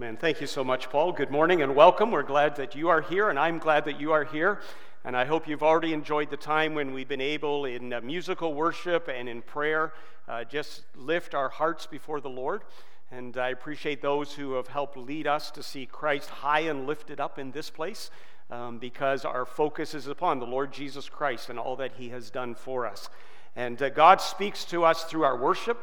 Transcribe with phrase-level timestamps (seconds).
[0.00, 0.16] Amen.
[0.16, 1.12] Thank you so much, Paul.
[1.12, 2.10] Good morning and welcome.
[2.10, 4.62] We're glad that you are here, and I'm glad that you are here.
[5.04, 8.54] And I hope you've already enjoyed the time when we've been able, in uh, musical
[8.54, 9.92] worship and in prayer,
[10.26, 12.62] uh, just lift our hearts before the Lord.
[13.10, 17.20] And I appreciate those who have helped lead us to see Christ high and lifted
[17.20, 18.10] up in this place
[18.50, 22.30] um, because our focus is upon the Lord Jesus Christ and all that he has
[22.30, 23.10] done for us.
[23.54, 25.78] And uh, God speaks to us through our worship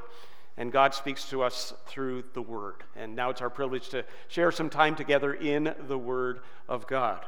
[0.57, 2.83] and God speaks to us through the Word.
[2.95, 7.25] And now it's our privilege to share some time together in the Word of God.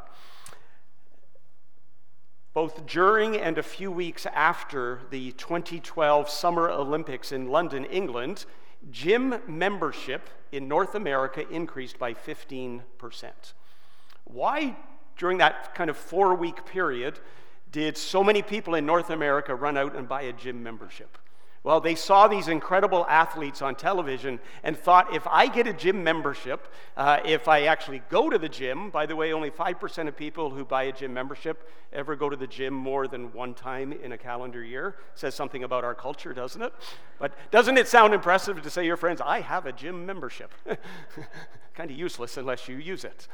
[2.53, 8.45] Both during and a few weeks after the 2012 Summer Olympics in London, England,
[8.89, 12.81] gym membership in North America increased by 15%.
[14.23, 14.75] Why,
[15.15, 17.19] during that kind of four week period,
[17.71, 21.19] did so many people in North America run out and buy a gym membership?
[21.69, 26.03] Well, they saw these incredible athletes on television and thought if I get a gym
[26.03, 30.17] membership, uh, if I actually go to the gym, by the way, only 5% of
[30.17, 33.91] people who buy a gym membership ever go to the gym more than one time
[33.91, 34.95] in a calendar year.
[35.13, 36.73] Says something about our culture, doesn't it?
[37.19, 40.51] But doesn't it sound impressive to say your friends, I have a gym membership?
[41.75, 43.27] kind of useless unless you use it.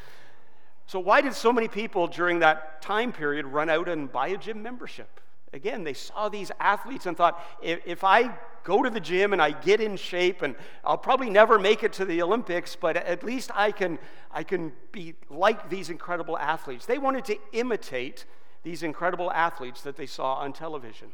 [0.88, 4.38] So, why did so many people during that time period run out and buy a
[4.38, 5.21] gym membership?
[5.53, 9.41] Again, they saw these athletes and thought, if, if I go to the gym and
[9.41, 13.23] I get in shape, and I'll probably never make it to the Olympics, but at
[13.23, 13.99] least I can,
[14.31, 16.85] I can be like these incredible athletes.
[16.85, 18.25] They wanted to imitate
[18.63, 21.11] these incredible athletes that they saw on television.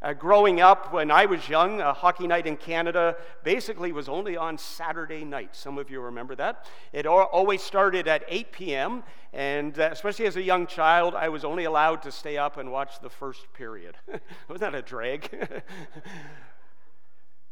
[0.00, 4.36] Uh, growing up, when I was young, a hockey night in Canada basically was only
[4.36, 5.56] on Saturday night.
[5.56, 6.66] Some of you remember that.
[6.92, 11.44] It always started at 8 p.m., and uh, especially as a young child, I was
[11.44, 13.96] only allowed to stay up and watch the first period.
[14.48, 15.48] Wasn't that a drag?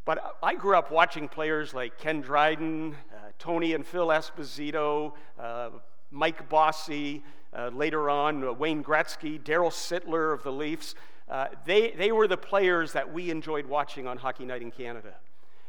[0.05, 5.71] but I grew up watching players like Ken Dryden, uh, Tony and Phil Esposito, uh,
[6.13, 10.95] Mike Bossy, uh, later on, uh, Wayne Gretzky, Darryl Sittler of the Leafs.
[11.29, 15.15] Uh, they, they were the players that we enjoyed watching on Hockey Night in Canada.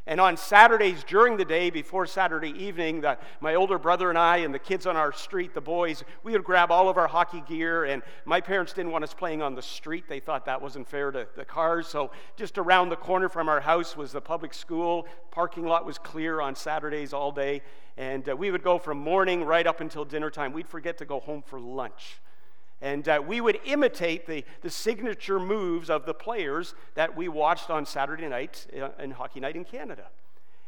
[0.08, 4.38] And on Saturdays during the day, before Saturday evening, the, my older brother and I
[4.38, 7.44] and the kids on our street, the boys, we would grab all of our hockey
[7.46, 7.84] gear.
[7.84, 10.06] And my parents didn't want us playing on the street.
[10.08, 11.90] They thought that wasn't fair to the cars.
[11.90, 15.08] So just around the corner from our house was the public school.
[15.30, 17.62] Parking lot was clear on Saturdays all day.
[17.98, 20.54] And uh, we would go from morning right up until dinner time.
[20.54, 22.22] We'd forget to go home for lunch.
[22.82, 27.70] And uh, we would imitate the, the signature moves of the players that we watched
[27.70, 30.08] on Saturday night uh, in Hockey Night in Canada.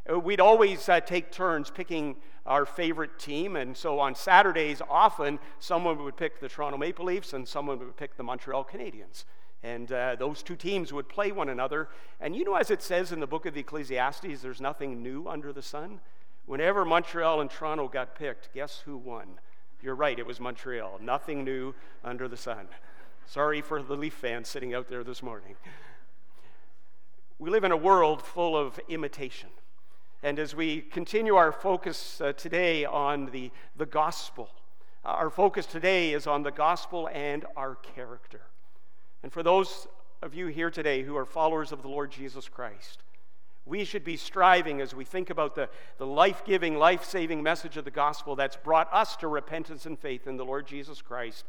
[0.09, 2.15] Uh, we'd always uh, take turns picking
[2.45, 7.33] our favorite team, and so on Saturdays, often someone would pick the Toronto Maple Leafs
[7.33, 9.25] and someone would pick the Montreal Canadiens.
[9.61, 11.89] And uh, those two teams would play one another.
[12.19, 15.27] And you know, as it says in the book of the Ecclesiastes, there's nothing new
[15.27, 15.99] under the sun.
[16.45, 19.39] Whenever Montreal and Toronto got picked, guess who won?
[19.81, 20.99] You're right, it was Montreal.
[21.01, 21.73] Nothing new
[22.03, 22.67] under the sun.
[23.25, 25.55] Sorry for the Leaf fans sitting out there this morning.
[27.37, 29.49] We live in a world full of imitation.
[30.21, 34.49] And as we continue our focus uh, today on the, the gospel,
[35.05, 38.41] uh, our focus today is on the gospel and our character.
[39.23, 39.87] And for those
[40.21, 43.03] of you here today who are followers of the Lord Jesus Christ,
[43.69, 45.69] we should be striving as we think about the,
[45.99, 49.97] the life giving, life saving message of the gospel that's brought us to repentance and
[49.97, 51.45] faith in the Lord Jesus Christ.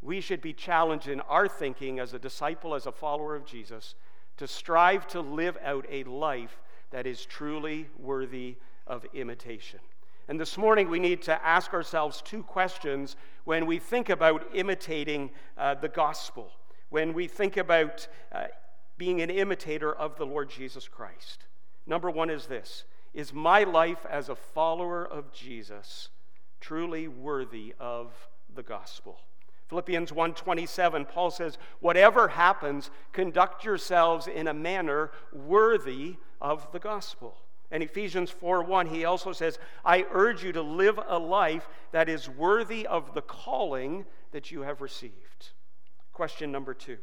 [0.00, 3.94] We should be challenged in our thinking as a disciple, as a follower of Jesus,
[4.38, 9.80] to strive to live out a life that is truly worthy of imitation.
[10.28, 15.30] And this morning, we need to ask ourselves two questions when we think about imitating
[15.58, 16.50] uh, the gospel,
[16.88, 18.44] when we think about uh,
[18.96, 21.44] being an imitator of the Lord Jesus Christ.
[21.86, 26.08] Number one is this Is my life as a follower of Jesus
[26.60, 28.12] truly worthy of
[28.54, 29.20] the gospel?
[29.68, 37.38] Philippians 1:27 Paul says whatever happens conduct yourselves in a manner worthy of the gospel.
[37.70, 42.28] And Ephesians 4:1 he also says I urge you to live a life that is
[42.28, 45.52] worthy of the calling that you have received.
[46.12, 46.98] Question number 2.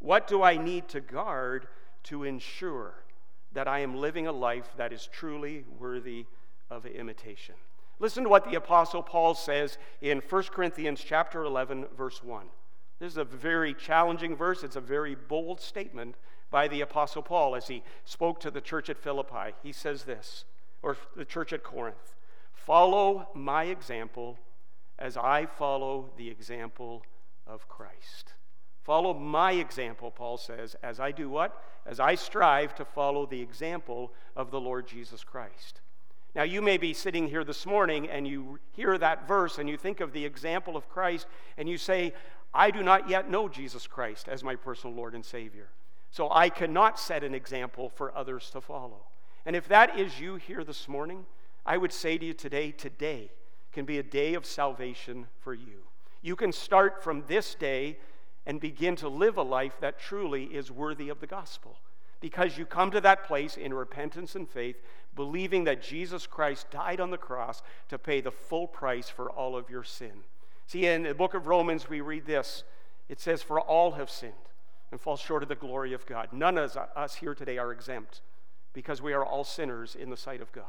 [0.00, 1.68] What do I need to guard
[2.04, 3.04] to ensure
[3.52, 6.26] that I am living a life that is truly worthy
[6.70, 7.54] of imitation?
[7.98, 12.46] Listen to what the apostle Paul says in 1 Corinthians chapter 11 verse 1.
[12.98, 14.64] This is a very challenging verse.
[14.64, 16.16] It's a very bold statement
[16.50, 19.54] by the apostle Paul as he spoke to the church at Philippi.
[19.62, 20.44] He says this,
[20.82, 22.14] or the church at Corinth,
[22.52, 24.38] "Follow my example
[24.98, 27.04] as I follow the example
[27.46, 28.34] of Christ."
[28.90, 31.62] Follow my example, Paul says, as I do what?
[31.86, 35.80] As I strive to follow the example of the Lord Jesus Christ.
[36.34, 39.76] Now, you may be sitting here this morning and you hear that verse and you
[39.76, 42.12] think of the example of Christ and you say,
[42.52, 45.68] I do not yet know Jesus Christ as my personal Lord and Savior.
[46.10, 49.02] So I cannot set an example for others to follow.
[49.46, 51.26] And if that is you here this morning,
[51.64, 53.30] I would say to you today, today
[53.72, 55.84] can be a day of salvation for you.
[56.22, 57.96] You can start from this day
[58.46, 61.76] and begin to live a life that truly is worthy of the gospel
[62.20, 64.76] because you come to that place in repentance and faith,
[65.16, 69.56] believing that Jesus Christ died on the cross to pay the full price for all
[69.56, 70.24] of your sin.
[70.66, 72.64] See, in the book of Romans, we read this
[73.08, 74.34] it says, For all have sinned
[74.92, 76.28] and fall short of the glory of God.
[76.32, 78.20] None of us here today are exempt
[78.72, 80.64] because we are all sinners in the sight of God.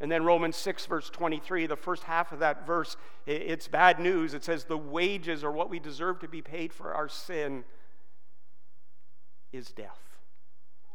[0.00, 4.32] And then Romans 6, verse 23, the first half of that verse, it's bad news.
[4.32, 7.64] It says, The wages or what we deserve to be paid for our sin
[9.52, 9.98] is death.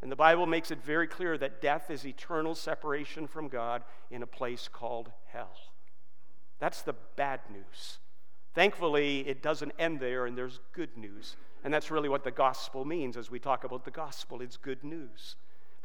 [0.02, 4.24] And the Bible makes it very clear that death is eternal separation from God in
[4.24, 5.56] a place called hell.
[6.60, 8.00] That's the bad news.
[8.54, 11.36] Thankfully, it doesn't end there, and there's good news.
[11.64, 14.42] And that's really what the gospel means as we talk about the gospel.
[14.42, 15.36] It's good news.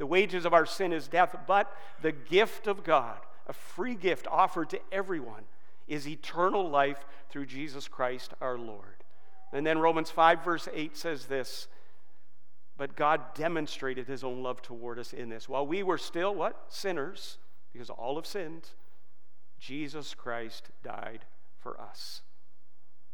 [0.01, 1.71] The wages of our sin is death, but
[2.01, 5.43] the gift of God, a free gift offered to everyone,
[5.87, 9.05] is eternal life through Jesus Christ our Lord.
[9.53, 11.69] And then Romans 5, verse 8 says this
[12.79, 15.51] but God demonstrated his own love toward us in this.
[15.51, 16.57] While we were still what?
[16.71, 17.37] Sinners,
[17.75, 18.71] because all have sinned,
[19.59, 21.27] Jesus Christ died
[21.59, 22.23] for us.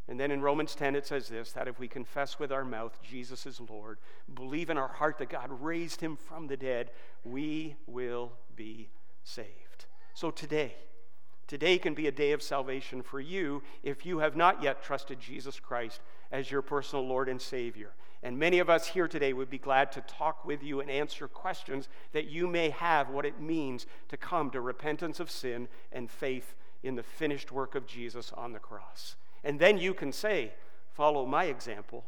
[0.08, 2.98] And then in Romans 10, it says this that if we confess with our mouth
[3.02, 3.98] Jesus is Lord,
[4.32, 6.90] believe in our heart that God raised him from the dead,
[7.24, 8.88] we will be
[9.24, 9.86] saved.
[10.14, 10.74] So today,
[11.48, 15.20] today can be a day of salvation for you if you have not yet trusted
[15.20, 16.00] Jesus Christ
[16.30, 17.90] as your personal Lord and Savior.
[18.22, 21.28] And many of us here today would be glad to talk with you and answer
[21.28, 26.10] questions that you may have what it means to come to repentance of sin and
[26.10, 29.16] faith in the finished work of Jesus on the cross.
[29.46, 30.52] And then you can say,
[30.92, 32.04] Follow my example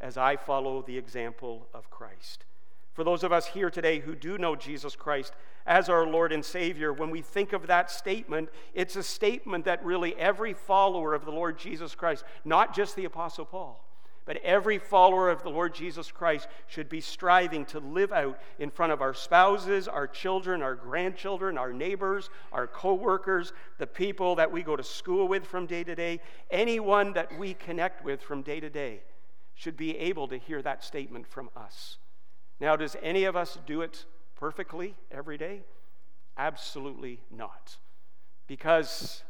[0.00, 2.44] as I follow the example of Christ.
[2.92, 5.32] For those of us here today who do know Jesus Christ
[5.66, 9.84] as our Lord and Savior, when we think of that statement, it's a statement that
[9.84, 13.83] really every follower of the Lord Jesus Christ, not just the Apostle Paul,
[14.26, 18.70] but every follower of the Lord Jesus Christ should be striving to live out in
[18.70, 24.50] front of our spouses, our children, our grandchildren, our neighbors, our coworkers, the people that
[24.50, 28.42] we go to school with from day to day, anyone that we connect with from
[28.42, 29.02] day to day
[29.54, 31.98] should be able to hear that statement from us.
[32.60, 34.06] Now, does any of us do it
[34.36, 35.62] perfectly every day?
[36.36, 37.76] Absolutely not.
[38.46, 39.22] Because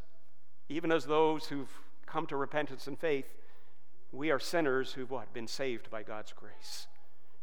[0.68, 1.70] even as those who've
[2.06, 3.26] come to repentance and faith,
[4.14, 5.32] we are sinners who've what?
[5.32, 6.86] Been saved by God's grace.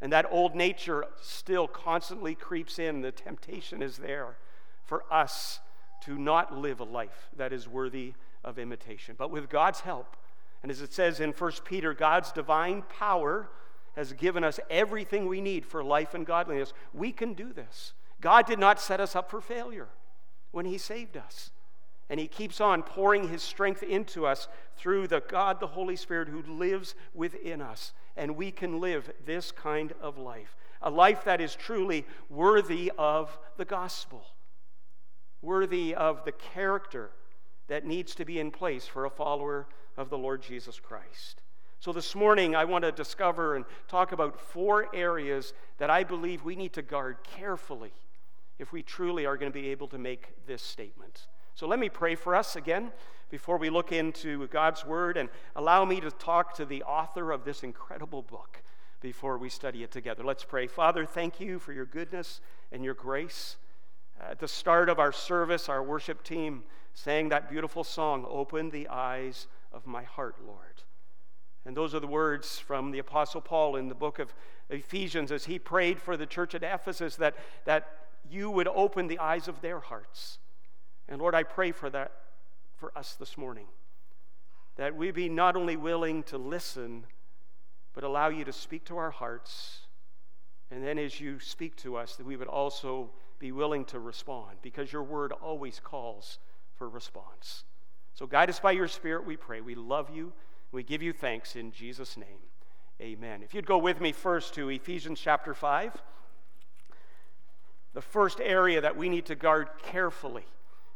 [0.01, 3.01] And that old nature still constantly creeps in.
[3.01, 4.37] The temptation is there
[4.85, 5.59] for us
[6.05, 8.13] to not live a life that is worthy
[8.43, 9.15] of imitation.
[9.17, 10.17] But with God's help,
[10.63, 13.49] and as it says in 1 Peter, God's divine power
[13.95, 16.73] has given us everything we need for life and godliness.
[16.93, 17.93] We can do this.
[18.21, 19.89] God did not set us up for failure
[20.51, 21.51] when He saved us.
[22.11, 26.27] And he keeps on pouring his strength into us through the God, the Holy Spirit,
[26.27, 27.93] who lives within us.
[28.17, 33.39] And we can live this kind of life a life that is truly worthy of
[33.55, 34.25] the gospel,
[35.41, 37.11] worthy of the character
[37.67, 41.43] that needs to be in place for a follower of the Lord Jesus Christ.
[41.79, 46.43] So, this morning, I want to discover and talk about four areas that I believe
[46.43, 47.93] we need to guard carefully
[48.59, 51.27] if we truly are going to be able to make this statement.
[51.61, 52.91] So let me pray for us again
[53.29, 57.45] before we look into God's Word and allow me to talk to the author of
[57.45, 58.63] this incredible book
[58.99, 60.23] before we study it together.
[60.23, 60.65] Let's pray.
[60.65, 62.41] Father, thank you for your goodness
[62.71, 63.57] and your grace.
[64.19, 66.63] Uh, at the start of our service, our worship team
[66.95, 70.81] sang that beautiful song, Open the Eyes of My Heart, Lord.
[71.63, 74.33] And those are the words from the Apostle Paul in the book of
[74.71, 79.19] Ephesians as he prayed for the church at Ephesus that, that you would open the
[79.19, 80.39] eyes of their hearts
[81.11, 82.13] and Lord, I pray for that
[82.77, 83.65] for us this morning.
[84.77, 87.03] That we be not only willing to listen,
[87.93, 89.79] but allow you to speak to our hearts.
[90.71, 94.59] And then as you speak to us, that we would also be willing to respond
[94.61, 96.39] because your word always calls
[96.77, 97.65] for response.
[98.13, 99.59] So guide us by your Spirit, we pray.
[99.59, 100.31] We love you.
[100.71, 102.39] We give you thanks in Jesus' name.
[103.01, 103.43] Amen.
[103.43, 106.01] If you'd go with me first to Ephesians chapter 5,
[107.93, 110.45] the first area that we need to guard carefully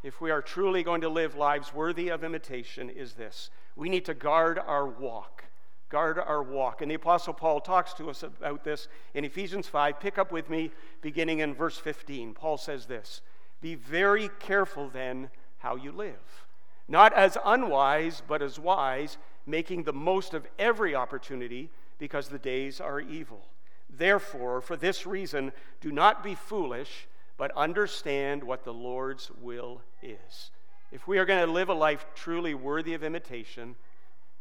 [0.05, 4.05] if we are truly going to live lives worthy of imitation, is this we need
[4.05, 5.45] to guard our walk.
[5.89, 6.81] Guard our walk.
[6.81, 9.99] And the Apostle Paul talks to us about this in Ephesians 5.
[9.99, 10.71] Pick up with me
[11.01, 12.35] beginning in verse 15.
[12.35, 13.21] Paul says this
[13.61, 16.45] Be very careful then how you live.
[16.87, 22.79] Not as unwise, but as wise, making the most of every opportunity because the days
[22.79, 23.47] are evil.
[23.89, 27.07] Therefore, for this reason, do not be foolish,
[27.37, 30.51] but understand what the Lord's will is.
[30.91, 33.75] If we are going to live a life truly worthy of imitation,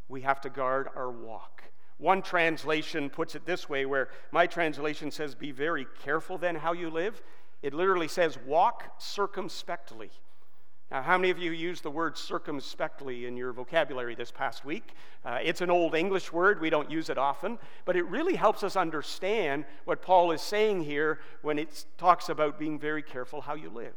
[0.09, 1.63] we have to guard our walk.
[1.99, 6.73] One translation puts it this way, where my translation says, Be very careful then how
[6.73, 7.23] you live.
[7.63, 10.11] It literally says, Walk circumspectly.
[10.95, 14.95] Now, how many of you used the word circumspectly in your vocabulary this past week?
[15.25, 16.61] Uh, it's an old English word.
[16.61, 20.85] We don't use it often, but it really helps us understand what Paul is saying
[20.85, 23.97] here when it talks about being very careful how you live.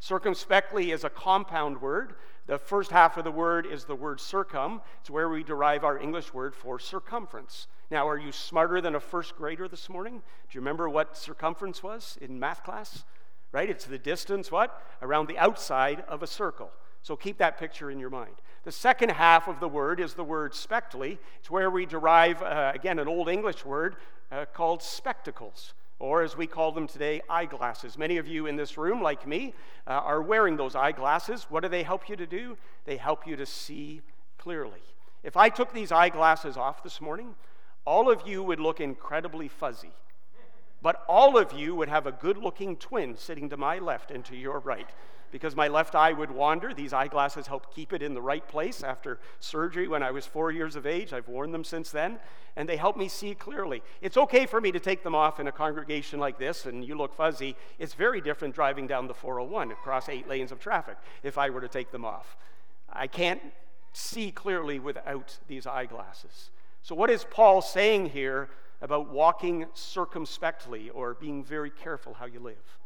[0.00, 2.12] Circumspectly is a compound word.
[2.46, 4.82] The first half of the word is the word circum.
[5.00, 7.68] It's where we derive our English word for circumference.
[7.90, 10.18] Now, are you smarter than a first grader this morning?
[10.18, 13.04] Do you remember what circumference was in math class?
[13.54, 13.70] Right?
[13.70, 14.82] It's the distance, what?
[15.00, 16.72] Around the outside of a circle.
[17.02, 18.34] So keep that picture in your mind.
[18.64, 21.20] The second half of the word is the word spectally.
[21.38, 23.94] It's where we derive, uh, again, an Old English word
[24.32, 27.96] uh, called spectacles or as we call them today, eyeglasses.
[27.96, 29.54] Many of you in this room, like me,
[29.86, 31.46] uh, are wearing those eyeglasses.
[31.48, 32.56] What do they help you to do?
[32.84, 34.02] They help you to see
[34.36, 34.82] clearly.
[35.22, 37.36] If I took these eyeglasses off this morning,
[37.86, 39.92] all of you would look incredibly fuzzy.
[40.84, 44.22] But all of you would have a good looking twin sitting to my left and
[44.26, 44.90] to your right
[45.30, 46.74] because my left eye would wander.
[46.74, 50.52] These eyeglasses help keep it in the right place after surgery when I was four
[50.52, 51.14] years of age.
[51.14, 52.18] I've worn them since then,
[52.54, 53.82] and they help me see clearly.
[54.02, 56.98] It's okay for me to take them off in a congregation like this, and you
[56.98, 57.56] look fuzzy.
[57.78, 61.62] It's very different driving down the 401 across eight lanes of traffic if I were
[61.62, 62.36] to take them off.
[62.92, 63.40] I can't
[63.94, 66.50] see clearly without these eyeglasses.
[66.82, 68.50] So, what is Paul saying here
[68.84, 72.78] about walking circumspectly or being very careful how you live?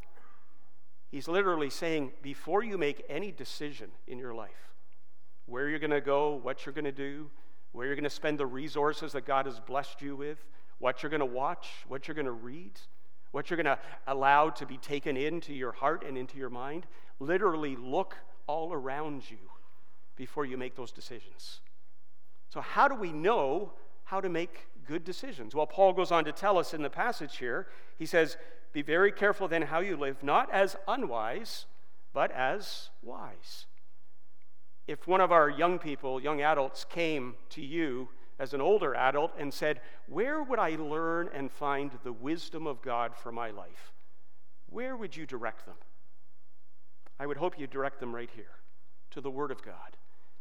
[1.11, 4.71] He's literally saying, before you make any decision in your life,
[5.47, 7.29] where you're going to go, what you're going to do,
[7.73, 10.39] where you're going to spend the resources that God has blessed you with,
[10.79, 12.79] what you're going to watch, what you're going to read,
[13.33, 16.87] what you're going to allow to be taken into your heart and into your mind,
[17.19, 19.39] literally look all around you
[20.15, 21.61] before you make those decisions.
[22.51, 23.73] So, how do we know
[24.05, 25.55] how to make good decisions?
[25.55, 27.69] Well, Paul goes on to tell us in the passage here.
[27.97, 28.37] He says,
[28.73, 31.67] be very careful then how you live, not as unwise,
[32.13, 33.67] but as wise.
[34.87, 39.33] If one of our young people, young adults, came to you as an older adult
[39.39, 43.93] and said, Where would I learn and find the wisdom of God for my life?
[44.71, 45.77] Where would you direct them?
[47.19, 48.61] I would hope you direct them right here
[49.11, 49.97] to the Word of God.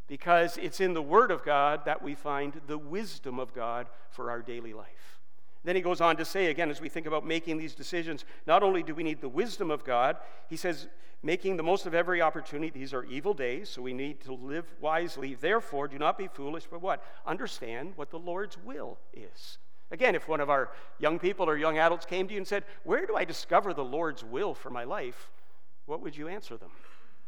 [0.07, 4.31] Because it's in the Word of God that we find the wisdom of God for
[4.31, 5.19] our daily life.
[5.63, 8.63] Then he goes on to say, again, as we think about making these decisions, not
[8.63, 10.15] only do we need the wisdom of God,
[10.49, 10.87] he says,
[11.23, 12.69] making the most of every opportunity.
[12.69, 15.33] These are evil days, so we need to live wisely.
[15.35, 17.03] Therefore, do not be foolish, but what?
[17.25, 19.57] Understand what the Lord's will is.
[19.89, 22.63] Again, if one of our young people or young adults came to you and said,
[22.83, 25.31] Where do I discover the Lord's will for my life?
[25.85, 26.71] What would you answer them?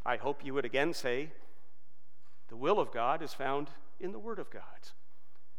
[0.05, 1.31] I hope you would again say,
[2.49, 4.63] The will of God is found in the Word of God.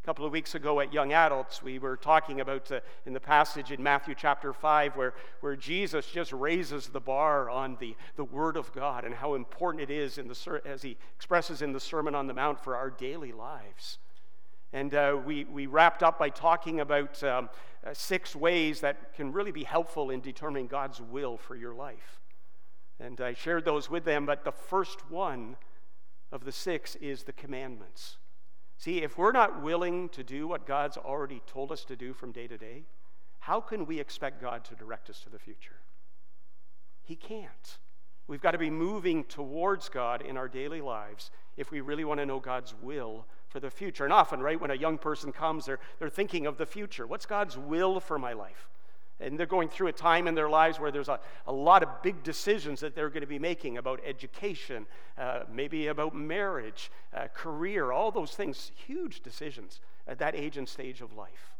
[0.03, 3.21] A couple of weeks ago at Young Adults, we were talking about uh, in the
[3.21, 8.25] passage in Matthew chapter 5 where, where Jesus just raises the bar on the, the
[8.25, 11.79] Word of God and how important it is in the, as he expresses in the
[11.79, 13.99] Sermon on the Mount for our daily lives.
[14.73, 17.51] And uh, we, we wrapped up by talking about um,
[17.87, 22.21] uh, six ways that can really be helpful in determining God's will for your life.
[22.99, 25.57] And I shared those with them, but the first one
[26.33, 28.19] of the six is the commandments.
[28.79, 32.33] See, if we're not willing to do what God's already told us to do from
[32.33, 32.85] day to day,
[33.41, 35.77] how can we expect God to direct us to the future?
[37.03, 37.79] He can't.
[38.27, 42.21] We've got to be moving towards God in our daily lives if we really want
[42.21, 44.05] to know God's will for the future.
[44.05, 47.07] And often, right, when a young person comes, they're, they're thinking of the future.
[47.07, 48.70] What's God's will for my life?
[49.21, 52.03] And they're going through a time in their lives where there's a, a lot of
[52.03, 54.87] big decisions that they're going to be making about education,
[55.19, 60.69] uh, maybe about marriage, uh, career, all those things, huge decisions at that age and
[60.69, 61.55] stage of life.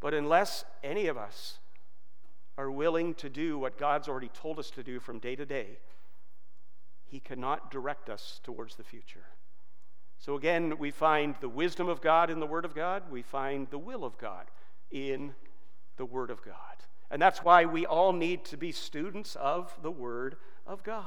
[0.00, 1.58] But unless any of us
[2.56, 5.78] are willing to do what God's already told us to do from day to day,
[7.06, 9.26] He cannot direct us towards the future.
[10.18, 13.68] So again, we find the wisdom of God in the Word of God, we find
[13.70, 14.46] the will of God
[14.90, 15.34] in
[15.98, 16.54] the Word of God.
[17.10, 20.36] And that's why we all need to be students of the Word
[20.66, 21.04] of God.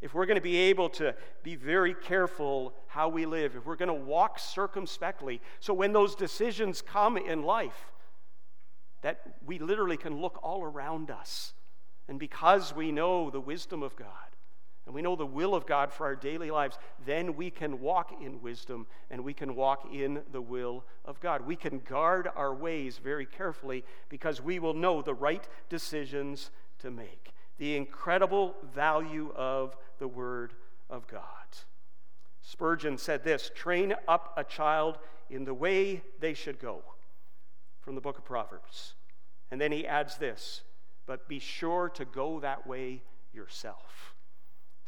[0.00, 3.76] If we're going to be able to be very careful how we live, if we're
[3.76, 7.92] going to walk circumspectly, so when those decisions come in life,
[9.02, 11.52] that we literally can look all around us
[12.08, 14.08] And because we know the wisdom of God,
[14.88, 18.10] and we know the will of God for our daily lives, then we can walk
[18.24, 21.46] in wisdom and we can walk in the will of God.
[21.46, 26.90] We can guard our ways very carefully because we will know the right decisions to
[26.90, 27.34] make.
[27.58, 30.54] The incredible value of the Word
[30.88, 31.20] of God.
[32.40, 34.96] Spurgeon said this train up a child
[35.28, 36.82] in the way they should go,
[37.82, 38.94] from the book of Proverbs.
[39.50, 40.62] And then he adds this,
[41.04, 43.02] but be sure to go that way
[43.34, 44.14] yourself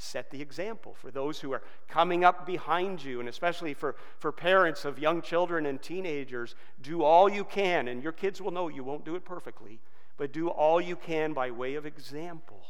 [0.01, 4.33] set the example for those who are coming up behind you, and especially for, for
[4.33, 6.55] parents of young children and teenagers.
[6.81, 9.81] Do all you can, and your kids will know you won't do it perfectly,
[10.17, 12.63] but do all you can by way of example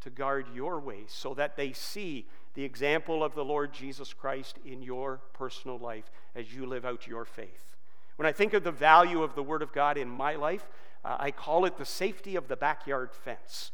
[0.00, 4.58] to guard your ways so that they see the example of the Lord Jesus Christ
[4.64, 7.76] in your personal life as you live out your faith.
[8.14, 10.68] When I think of the value of the Word of God in my life,
[11.04, 13.72] uh, I call it the safety of the backyard fence.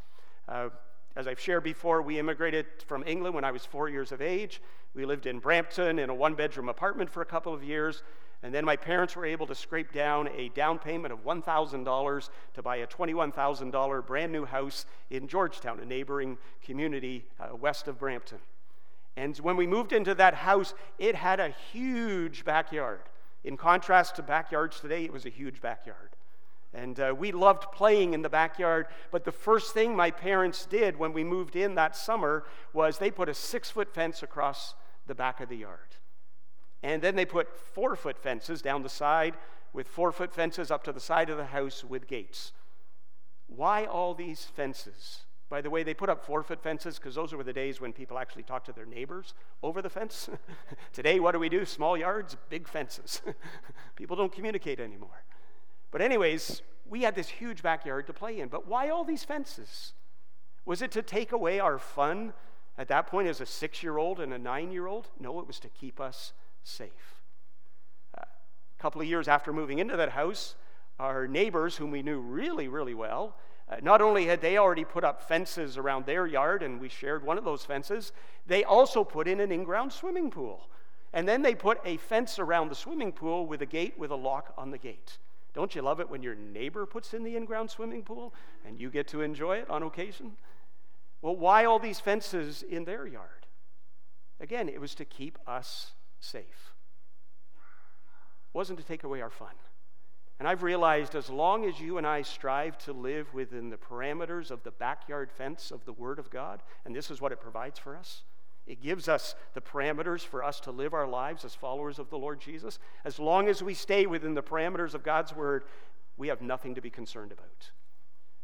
[0.48, 0.70] Uh,
[1.14, 4.62] as I've shared before, we immigrated from England when I was four years of age.
[4.94, 8.02] We lived in Brampton in a one bedroom apartment for a couple of years.
[8.42, 12.62] And then my parents were able to scrape down a down payment of $1,000 to
[12.62, 18.38] buy a $21,000 brand new house in Georgetown, a neighboring community uh, west of Brampton.
[19.16, 23.00] And when we moved into that house, it had a huge backyard.
[23.44, 26.16] In contrast to backyards today, it was a huge backyard.
[26.74, 28.86] And uh, we loved playing in the backyard.
[29.10, 33.10] But the first thing my parents did when we moved in that summer was they
[33.10, 34.74] put a six foot fence across
[35.06, 35.96] the back of the yard.
[36.82, 39.34] And then they put four foot fences down the side
[39.72, 42.52] with four foot fences up to the side of the house with gates.
[43.46, 45.24] Why all these fences?
[45.48, 47.92] By the way, they put up four foot fences because those were the days when
[47.92, 50.30] people actually talked to their neighbors over the fence.
[50.94, 51.66] Today, what do we do?
[51.66, 53.20] Small yards, big fences.
[53.96, 55.24] people don't communicate anymore.
[55.92, 58.48] But, anyways, we had this huge backyard to play in.
[58.48, 59.92] But why all these fences?
[60.64, 62.32] Was it to take away our fun
[62.76, 65.08] at that point as a six year old and a nine year old?
[65.20, 66.32] No, it was to keep us
[66.64, 67.22] safe.
[68.16, 70.54] Uh, a couple of years after moving into that house,
[70.98, 73.36] our neighbors, whom we knew really, really well,
[73.68, 77.24] uh, not only had they already put up fences around their yard, and we shared
[77.24, 78.12] one of those fences,
[78.46, 80.68] they also put in an in ground swimming pool.
[81.12, 84.16] And then they put a fence around the swimming pool with a gate with a
[84.16, 85.18] lock on the gate.
[85.54, 88.32] Don't you love it when your neighbor puts in the in ground swimming pool
[88.66, 90.32] and you get to enjoy it on occasion?
[91.20, 93.46] Well, why all these fences in their yard?
[94.40, 96.74] Again, it was to keep us safe.
[97.54, 99.54] It wasn't to take away our fun.
[100.38, 104.50] And I've realized as long as you and I strive to live within the parameters
[104.50, 107.78] of the backyard fence of the Word of God, and this is what it provides
[107.78, 108.24] for us,
[108.66, 112.18] it gives us the parameters for us to live our lives as followers of the
[112.18, 112.78] Lord Jesus.
[113.04, 115.64] As long as we stay within the parameters of God's word,
[116.16, 117.70] we have nothing to be concerned about.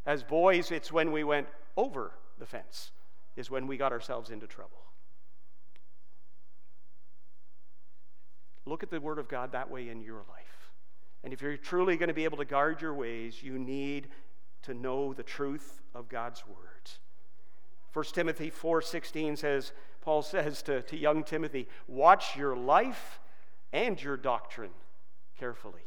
[0.04, 2.90] As boys, it's when we went over the fence,
[3.36, 4.82] is when we got ourselves into trouble.
[8.66, 10.72] Look at the word of God that way in your life.
[11.22, 14.08] And if you're truly going to be able to guard your ways, you need
[14.62, 16.90] to know the truth of God's word.
[17.92, 19.72] 1 Timothy 4:16 says,
[20.08, 23.20] Paul says to, to young Timothy, watch your life
[23.74, 24.70] and your doctrine
[25.38, 25.82] carefully.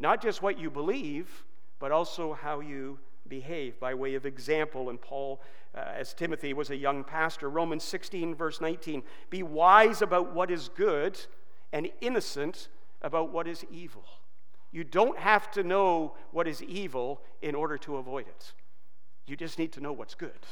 [0.00, 1.44] Not just what you believe,
[1.78, 4.90] but also how you behave by way of example.
[4.90, 5.40] And Paul,
[5.72, 10.50] uh, as Timothy was a young pastor, Romans 16, verse 19, be wise about what
[10.50, 11.20] is good
[11.72, 12.70] and innocent
[13.02, 14.02] about what is evil.
[14.72, 18.52] You don't have to know what is evil in order to avoid it.
[19.28, 20.44] You just need to know what's good.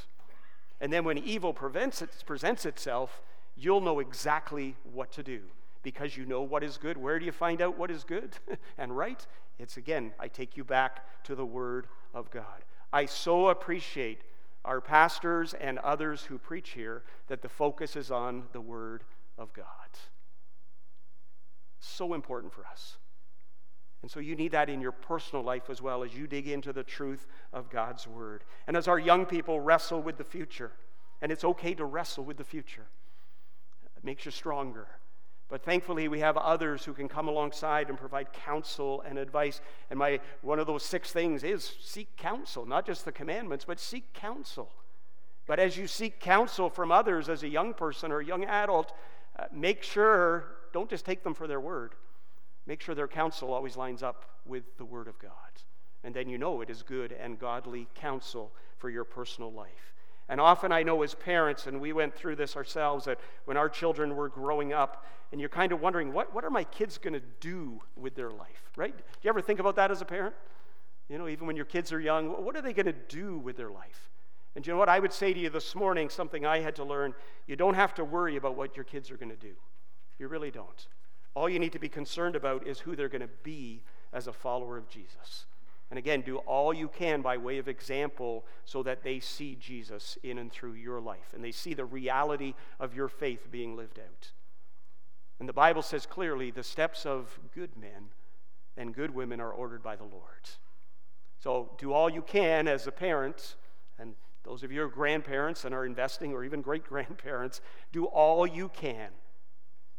[0.81, 3.21] And then when evil it, presents itself,
[3.57, 5.41] you'll know exactly what to do
[5.83, 6.97] because you know what is good.
[6.97, 8.37] Where do you find out what is good
[8.79, 9.27] and right?
[9.59, 12.65] It's again, I take you back to the Word of God.
[12.93, 14.23] I so appreciate
[14.65, 19.03] our pastors and others who preach here that the focus is on the Word
[19.37, 19.65] of God.
[21.81, 22.99] So important for us.
[24.03, 26.73] And so you need that in your personal life as well as you dig into
[26.73, 28.45] the truth of God's Word.
[28.67, 30.73] And as our young people wrestle with the future,
[31.21, 32.87] and it's okay to wrestle with the future,
[33.97, 34.87] it makes you stronger.
[35.49, 39.61] But thankfully, we have others who can come alongside and provide counsel and advice.
[39.91, 43.81] And my, one of those six things is seek counsel, not just the commandments, but
[43.81, 44.71] seek counsel.
[45.47, 48.93] But as you seek counsel from others as a young person or a young adult,
[49.39, 51.95] uh, make sure, don't just take them for their word
[52.69, 55.33] Make sure their counsel always lines up with the Word of God.
[56.05, 59.95] And then you know it is good and godly counsel for your personal life.
[60.29, 63.71] And often I know as parents, and we went through this ourselves, that when our
[63.71, 67.15] children were growing up, and you're kind of wondering, what, what are my kids going
[67.15, 68.95] to do with their life, right?
[68.95, 70.35] Do you ever think about that as a parent?
[71.09, 73.57] You know, even when your kids are young, what are they going to do with
[73.57, 74.11] their life?
[74.55, 74.91] And you know what?
[74.91, 77.15] I would say to you this morning something I had to learn.
[77.47, 79.55] You don't have to worry about what your kids are going to do.
[80.19, 80.87] You really don't.
[81.39, 84.33] All you need to be concerned about is who they're going to be as a
[84.33, 85.47] follower of Jesus.
[85.89, 90.19] And again, do all you can by way of example so that they see Jesus
[90.25, 94.01] in and through your life and they see the reality of your faith being lived
[94.01, 94.33] out.
[95.39, 98.09] And the Bible says clearly the steps of good men
[98.77, 100.51] and good women are ordered by the Lord.
[101.39, 103.55] So do all you can as a parent,
[103.97, 107.61] and those of you who are grandparents and are investing, or even great grandparents,
[107.93, 109.11] do all you can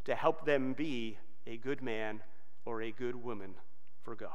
[0.03, 1.17] to help them be
[1.49, 2.21] a good man
[2.65, 3.55] or a good woman
[4.03, 4.29] for God.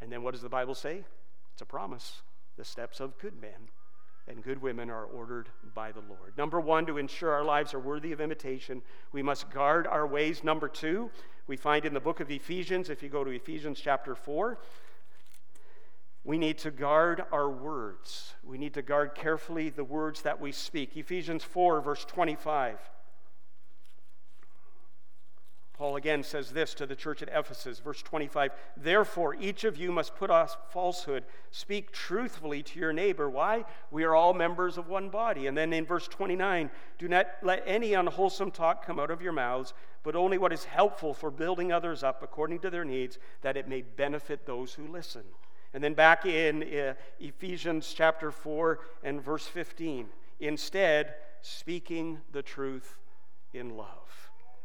[0.00, 1.04] And then what does the Bible say?
[1.52, 2.22] It's a promise.
[2.56, 3.70] The steps of good men
[4.28, 6.36] and good women are ordered by the Lord.
[6.36, 10.44] Number one, to ensure our lives are worthy of imitation, we must guard our ways.
[10.44, 11.10] Number two,
[11.46, 14.58] we find in the book of Ephesians, if you go to Ephesians chapter 4,
[16.24, 18.34] we need to guard our words.
[18.44, 20.96] We need to guard carefully the words that we speak.
[20.96, 22.78] Ephesians 4, verse 25.
[25.82, 29.90] Paul again says this to the church at Ephesus, verse 25 Therefore, each of you
[29.90, 33.28] must put off falsehood, speak truthfully to your neighbor.
[33.28, 33.64] Why?
[33.90, 35.48] We are all members of one body.
[35.48, 39.32] And then in verse 29, do not let any unwholesome talk come out of your
[39.32, 43.56] mouths, but only what is helpful for building others up according to their needs, that
[43.56, 45.24] it may benefit those who listen.
[45.74, 50.06] And then back in uh, Ephesians chapter 4 and verse 15,
[50.38, 53.00] instead, speaking the truth
[53.52, 54.21] in love.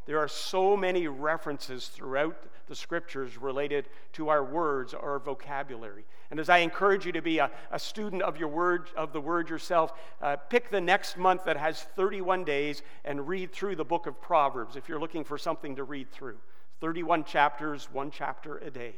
[0.07, 6.05] There are so many references throughout the scriptures related to our words our vocabulary.
[6.31, 9.19] And as I encourage you to be a, a student of your word of the
[9.19, 9.91] word yourself,
[10.21, 14.19] uh, pick the next month that has 31 days and read through the book of
[14.21, 16.37] Proverbs if you're looking for something to read through.
[16.79, 18.95] 31 chapters, one chapter a day.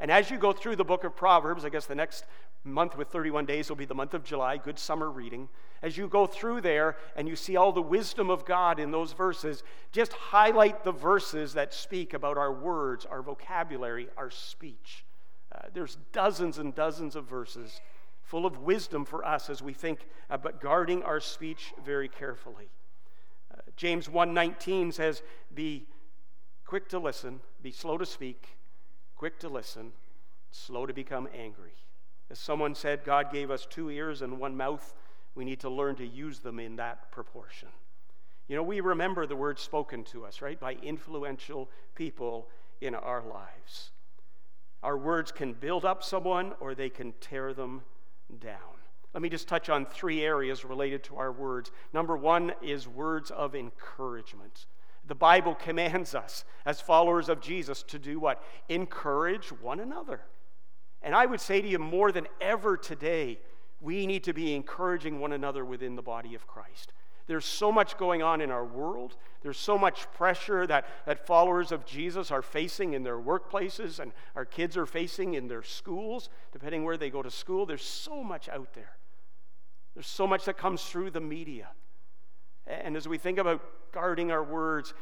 [0.00, 2.24] And as you go through the book of Proverbs, I guess the next
[2.64, 5.48] month with 31 days will be the month of July, good summer reading.
[5.82, 9.12] As you go through there and you see all the wisdom of God in those
[9.12, 15.04] verses, just highlight the verses that speak about our words, our vocabulary, our speech.
[15.52, 17.80] Uh, there's dozens and dozens of verses
[18.22, 22.68] full of wisdom for us as we think about guarding our speech very carefully.
[23.52, 25.88] Uh, James 1:19 says, "Be
[26.64, 28.56] quick to listen, be slow to speak,
[29.16, 29.92] quick to listen,
[30.52, 31.74] slow to become angry.
[32.30, 34.94] As someone said, God gave us two ears and one mouth.
[35.34, 37.68] We need to learn to use them in that proportion.
[38.48, 42.48] You know, we remember the words spoken to us, right, by influential people
[42.80, 43.90] in our lives.
[44.82, 47.82] Our words can build up someone or they can tear them
[48.40, 48.58] down.
[49.12, 51.72] Let me just touch on three areas related to our words.
[51.92, 54.66] Number one is words of encouragement.
[55.06, 58.42] The Bible commands us as followers of Jesus to do what?
[58.68, 60.22] Encourage one another.
[61.02, 63.38] And I would say to you more than ever today,
[63.80, 66.92] we need to be encouraging one another within the body of Christ.
[67.26, 69.16] There's so much going on in our world.
[69.42, 74.12] There's so much pressure that, that followers of Jesus are facing in their workplaces and
[74.34, 77.66] our kids are facing in their schools, depending where they go to school.
[77.66, 78.96] There's so much out there.
[79.94, 81.68] There's so much that comes through the media.
[82.66, 84.92] And as we think about guarding our words,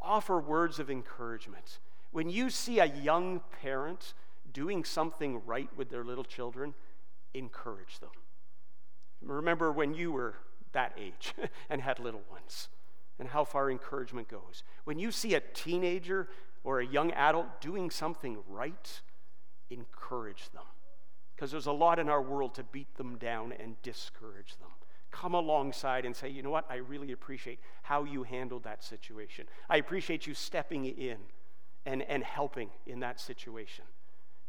[0.00, 1.78] offer words of encouragement.
[2.10, 4.14] When you see a young parent
[4.52, 6.74] doing something right with their little children,
[7.34, 8.10] encourage them.
[9.20, 10.34] Remember when you were
[10.72, 11.34] that age
[11.70, 12.68] and had little ones
[13.18, 14.64] and how far encouragement goes.
[14.84, 16.28] When you see a teenager
[16.64, 19.00] or a young adult doing something right,
[19.70, 20.64] encourage them.
[21.34, 24.70] Because there's a lot in our world to beat them down and discourage them
[25.12, 29.46] come alongside and say, you know what, I really appreciate how you handled that situation.
[29.70, 31.18] I appreciate you stepping in
[31.86, 33.84] and, and helping in that situation.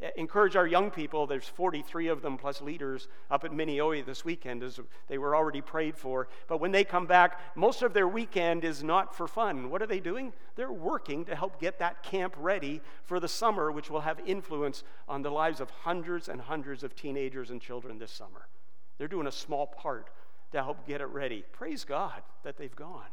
[0.01, 1.27] Eh, encourage our young people.
[1.27, 5.61] There's 43 of them plus leaders up at Mini-Yo-We this weekend, as they were already
[5.61, 6.27] prayed for.
[6.47, 9.69] But when they come back, most of their weekend is not for fun.
[9.69, 10.33] What are they doing?
[10.55, 14.83] They're working to help get that camp ready for the summer, which will have influence
[15.07, 18.47] on the lives of hundreds and hundreds of teenagers and children this summer.
[18.97, 20.09] They're doing a small part
[20.51, 21.43] to help get it ready.
[21.51, 23.09] Praise God that they've gone.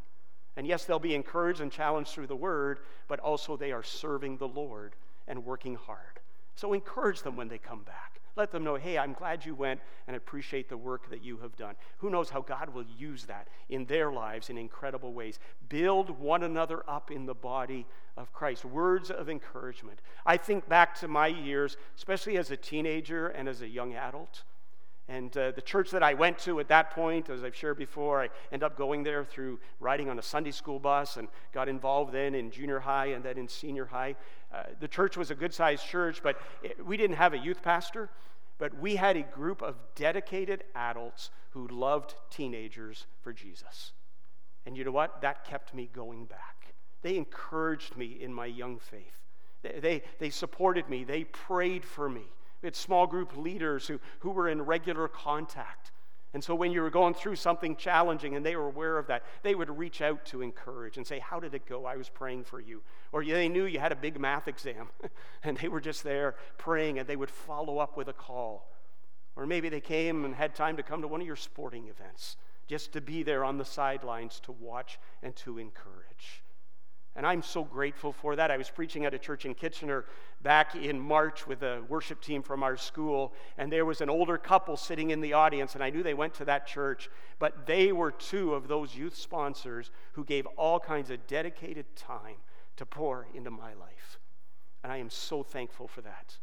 [0.56, 4.36] And yes, they'll be encouraged and challenged through the word, but also they are serving
[4.36, 4.94] the Lord
[5.26, 6.19] and working hard.
[6.60, 8.20] So encourage them when they come back.
[8.36, 11.56] Let them know, hey, I'm glad you went and appreciate the work that you have
[11.56, 11.74] done.
[12.00, 15.38] Who knows how God will use that in their lives in incredible ways.
[15.70, 17.86] Build one another up in the body
[18.18, 18.66] of Christ.
[18.66, 20.02] Words of encouragement.
[20.26, 24.42] I think back to my years, especially as a teenager and as a young adult.
[25.10, 28.20] And uh, the church that I went to at that point, as I've shared before,
[28.22, 32.12] I ended up going there through riding on a Sunday school bus and got involved
[32.12, 34.14] then in junior high and then in senior high.
[34.52, 37.62] Uh, the church was a good sized church, but it, we didn't have a youth
[37.62, 38.10] pastor.
[38.58, 43.92] but we had a group of dedicated adults who loved teenagers for Jesus.
[44.66, 45.22] And you know what?
[45.22, 46.74] That kept me going back.
[47.02, 49.16] They encouraged me in my young faith.
[49.62, 51.04] They, they, they supported me.
[51.04, 52.24] They prayed for me.
[52.60, 55.92] We had small group leaders who, who were in regular contact.
[56.32, 59.24] And so when you were going through something challenging and they were aware of that,
[59.42, 61.86] they would reach out to encourage and say, How did it go?
[61.86, 62.82] I was praying for you.
[63.10, 64.90] Or they knew you had a big math exam
[65.42, 68.70] and they were just there praying and they would follow up with a call.
[69.34, 72.36] Or maybe they came and had time to come to one of your sporting events
[72.68, 76.44] just to be there on the sidelines to watch and to encourage.
[77.16, 78.52] And I'm so grateful for that.
[78.52, 80.04] I was preaching at a church in Kitchener
[80.42, 84.38] back in March with a worship team from our school, and there was an older
[84.38, 87.92] couple sitting in the audience, and I knew they went to that church, but they
[87.92, 92.36] were two of those youth sponsors who gave all kinds of dedicated time
[92.76, 94.18] to pour into my life.
[94.82, 96.38] And I am so thankful for that.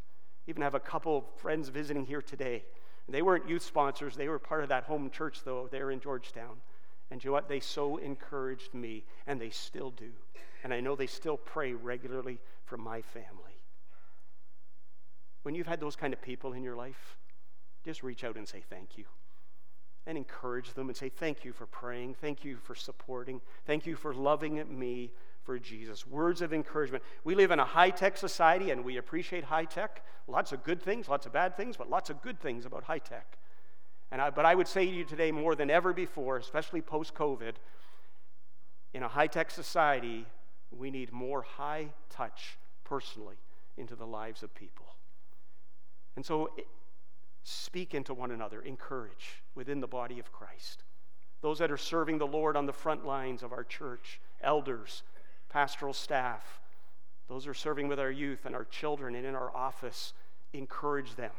[0.46, 2.66] Even have a couple of friends visiting here today.
[3.10, 6.58] They weren't youth sponsors, they were part of that home church, though, there in Georgetown.
[7.10, 7.48] And you know what?
[7.48, 10.12] They so encouraged me, and they still do.
[10.64, 13.47] And I know they still pray regularly for my family.
[15.48, 17.16] When you've had those kind of people in your life,
[17.86, 19.06] just reach out and say thank you.
[20.06, 22.16] And encourage them and say, Thank you for praying.
[22.16, 23.40] Thank you for supporting.
[23.66, 25.14] Thank you for loving me
[25.46, 26.06] for Jesus.
[26.06, 27.02] Words of encouragement.
[27.24, 30.04] We live in a high tech society and we appreciate high tech.
[30.28, 33.00] Lots of good things, lots of bad things, but lots of good things about high
[33.00, 33.38] tech.
[34.12, 37.16] And I, but I would say to you today, more than ever before, especially post
[37.16, 37.54] COVID,
[38.94, 40.26] in a high tech society,
[40.78, 43.38] we need more high touch personally
[43.78, 44.97] into the lives of people.
[46.17, 46.49] And so,
[47.43, 50.84] speak into one another, encourage within the body of Christ.
[51.41, 55.03] Those that are serving the Lord on the front lines of our church, elders,
[55.47, 56.60] pastoral staff,
[57.30, 60.13] those who are serving with our youth and our children and in our office,
[60.53, 61.32] encourage them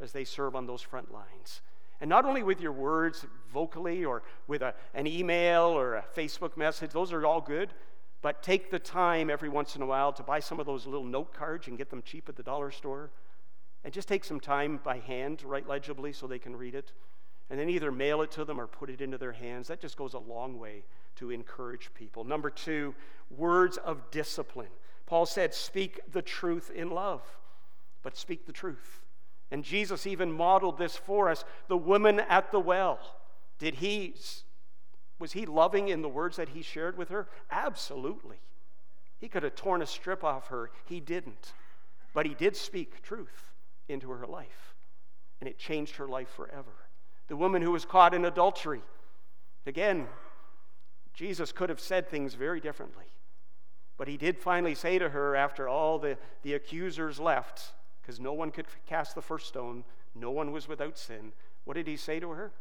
[0.00, 1.60] as they serve on those front lines.
[2.00, 6.56] And not only with your words vocally or with a, an email or a Facebook
[6.56, 7.72] message, those are all good,
[8.20, 11.04] but take the time every once in a while to buy some of those little
[11.04, 13.10] note cards and get them cheap at the dollar store.
[13.84, 16.92] And just take some time by hand to write legibly so they can read it.
[17.50, 19.68] And then either mail it to them or put it into their hands.
[19.68, 20.84] That just goes a long way
[21.16, 22.24] to encourage people.
[22.24, 22.94] Number two,
[23.30, 24.70] words of discipline.
[25.06, 27.22] Paul said, Speak the truth in love,
[28.02, 29.02] but speak the truth.
[29.50, 31.44] And Jesus even modeled this for us.
[31.68, 32.98] The woman at the well,
[33.58, 34.14] did he
[35.18, 37.28] was he loving in the words that he shared with her?
[37.50, 38.38] Absolutely.
[39.20, 40.70] He could have torn a strip off her.
[40.86, 41.52] He didn't.
[42.12, 43.53] But he did speak truth
[43.88, 44.74] into her life,
[45.40, 46.72] and it changed her life forever.
[47.28, 48.82] The woman who was caught in adultery,
[49.66, 50.06] again,
[51.14, 53.06] Jesus could have said things very differently.
[53.96, 58.32] But he did finally say to her, after all the, the accusers left, because no
[58.32, 61.32] one could cast the first stone, no one was without sin.
[61.64, 62.52] What did he say to her?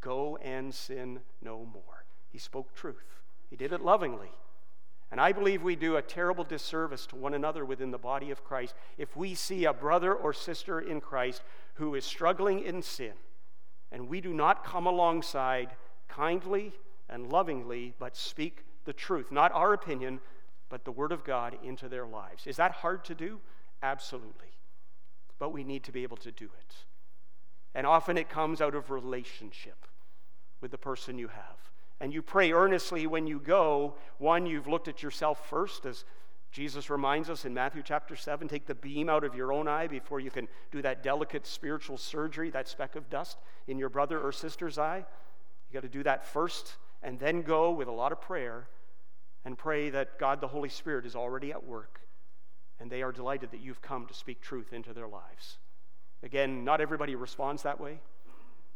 [0.00, 2.04] Go and sin no more.
[2.30, 4.30] He spoke truth, he did it lovingly.
[5.10, 8.44] And I believe we do a terrible disservice to one another within the body of
[8.44, 11.42] Christ if we see a brother or sister in Christ
[11.74, 13.14] who is struggling in sin
[13.90, 15.70] and we do not come alongside
[16.08, 16.72] kindly
[17.08, 20.20] and lovingly, but speak the truth, not our opinion,
[20.68, 22.46] but the Word of God into their lives.
[22.46, 23.40] Is that hard to do?
[23.82, 24.52] Absolutely.
[25.38, 26.74] But we need to be able to do it.
[27.74, 29.86] And often it comes out of relationship
[30.60, 31.70] with the person you have.
[32.00, 33.94] And you pray earnestly when you go.
[34.18, 36.04] One, you've looked at yourself first, as
[36.50, 39.86] Jesus reminds us in Matthew chapter 7 take the beam out of your own eye
[39.86, 44.20] before you can do that delicate spiritual surgery, that speck of dust in your brother
[44.20, 45.04] or sister's eye.
[45.68, 48.68] You got to do that first, and then go with a lot of prayer
[49.44, 52.00] and pray that God the Holy Spirit is already at work
[52.80, 55.58] and they are delighted that you've come to speak truth into their lives.
[56.22, 58.00] Again, not everybody responds that way,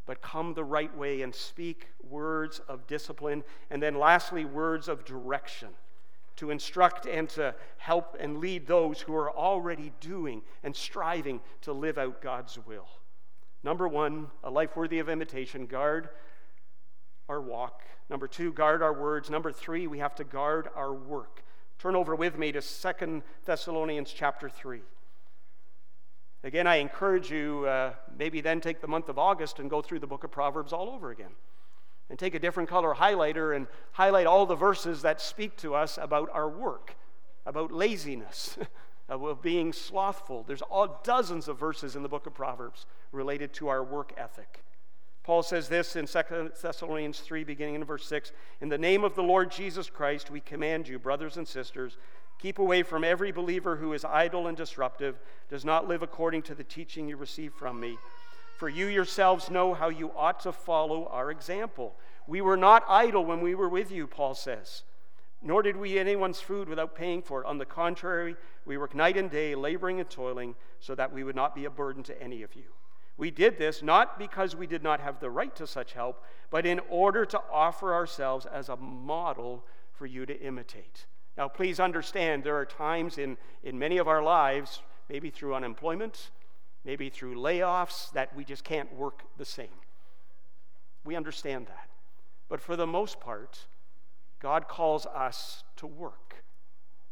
[0.06, 3.44] but come the right way and speak words of discipline.
[3.70, 5.68] And then, lastly, words of direction
[6.36, 11.72] to instruct and to help and lead those who are already doing and striving to
[11.72, 12.88] live out God's will.
[13.62, 16.08] Number one, a life worthy of imitation, guard
[17.28, 17.82] our walk.
[18.10, 19.30] Number two, guard our words.
[19.30, 21.44] Number three, we have to guard our work.
[21.78, 24.80] Turn over with me to Second Thessalonians chapter 3.
[26.44, 30.00] Again, I encourage you, uh, maybe then take the month of August and go through
[30.00, 31.30] the book of Proverbs all over again.
[32.10, 35.98] And take a different color highlighter and highlight all the verses that speak to us
[36.00, 36.96] about our work,
[37.46, 38.58] about laziness,
[39.08, 40.42] about being slothful.
[40.42, 44.62] There's all dozens of verses in the book of Proverbs related to our work ethic.
[45.22, 49.14] Paul says this in 2 Thessalonians 3, beginning in verse 6 In the name of
[49.14, 51.96] the Lord Jesus Christ, we command you, brothers and sisters,
[52.42, 56.56] Keep away from every believer who is idle and disruptive, does not live according to
[56.56, 57.96] the teaching you received from me,
[58.56, 61.94] For you yourselves know how you ought to follow our example.
[62.26, 64.82] We were not idle when we were with you, Paul says,
[65.40, 67.46] nor did we eat anyone's food without paying for it.
[67.46, 71.36] On the contrary, we worked night and day, laboring and toiling, so that we would
[71.36, 72.74] not be a burden to any of you.
[73.16, 76.66] We did this not because we did not have the right to such help, but
[76.66, 81.06] in order to offer ourselves as a model for you to imitate.
[81.36, 86.30] Now, please understand there are times in, in many of our lives, maybe through unemployment,
[86.84, 89.68] maybe through layoffs, that we just can't work the same.
[91.04, 91.88] We understand that.
[92.48, 93.66] But for the most part,
[94.40, 96.44] God calls us to work.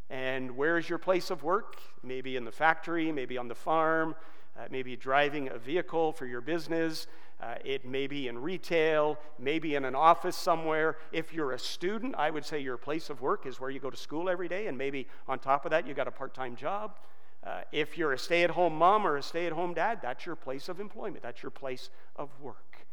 [0.09, 1.77] And where is your place of work?
[2.03, 4.15] Maybe in the factory, maybe on the farm,
[4.57, 7.07] uh, maybe driving a vehicle for your business.
[7.41, 10.97] Uh, it may be in retail, maybe in an office somewhere.
[11.11, 13.89] If you're a student, I would say your place of work is where you go
[13.89, 16.55] to school every day, and maybe on top of that, you got a part time
[16.55, 16.97] job.
[17.43, 20.25] Uh, if you're a stay at home mom or a stay at home dad, that's
[20.25, 22.85] your place of employment, that's your place of work.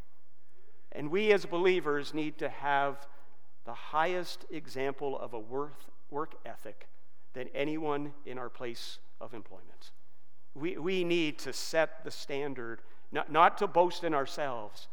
[0.92, 3.06] And we as believers need to have
[3.66, 6.88] the highest example of a worth, work ethic
[7.34, 9.90] than anyone in our place of employment.
[10.54, 12.80] We, we need to set the standard,
[13.12, 14.88] not, not to boast in ourselves,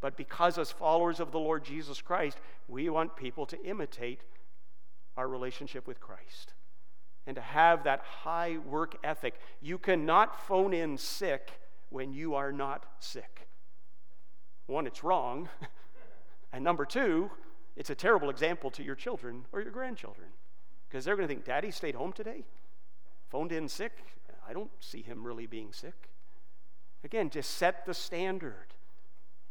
[0.00, 4.22] but because as followers of the Lord Jesus Christ, we want people to imitate
[5.16, 6.54] our relationship with Christ
[7.26, 9.34] and to have that high work ethic.
[9.60, 13.48] You cannot phone in sick when you are not sick.
[14.66, 15.48] One, it's wrong.
[16.52, 17.30] and number two,
[17.76, 20.28] it's a terrible example to your children or your grandchildren
[20.88, 22.44] because they're going to think, Daddy stayed home today?
[23.28, 23.92] Phoned in sick?
[24.48, 26.08] I don't see him really being sick.
[27.04, 28.74] Again, just set the standard.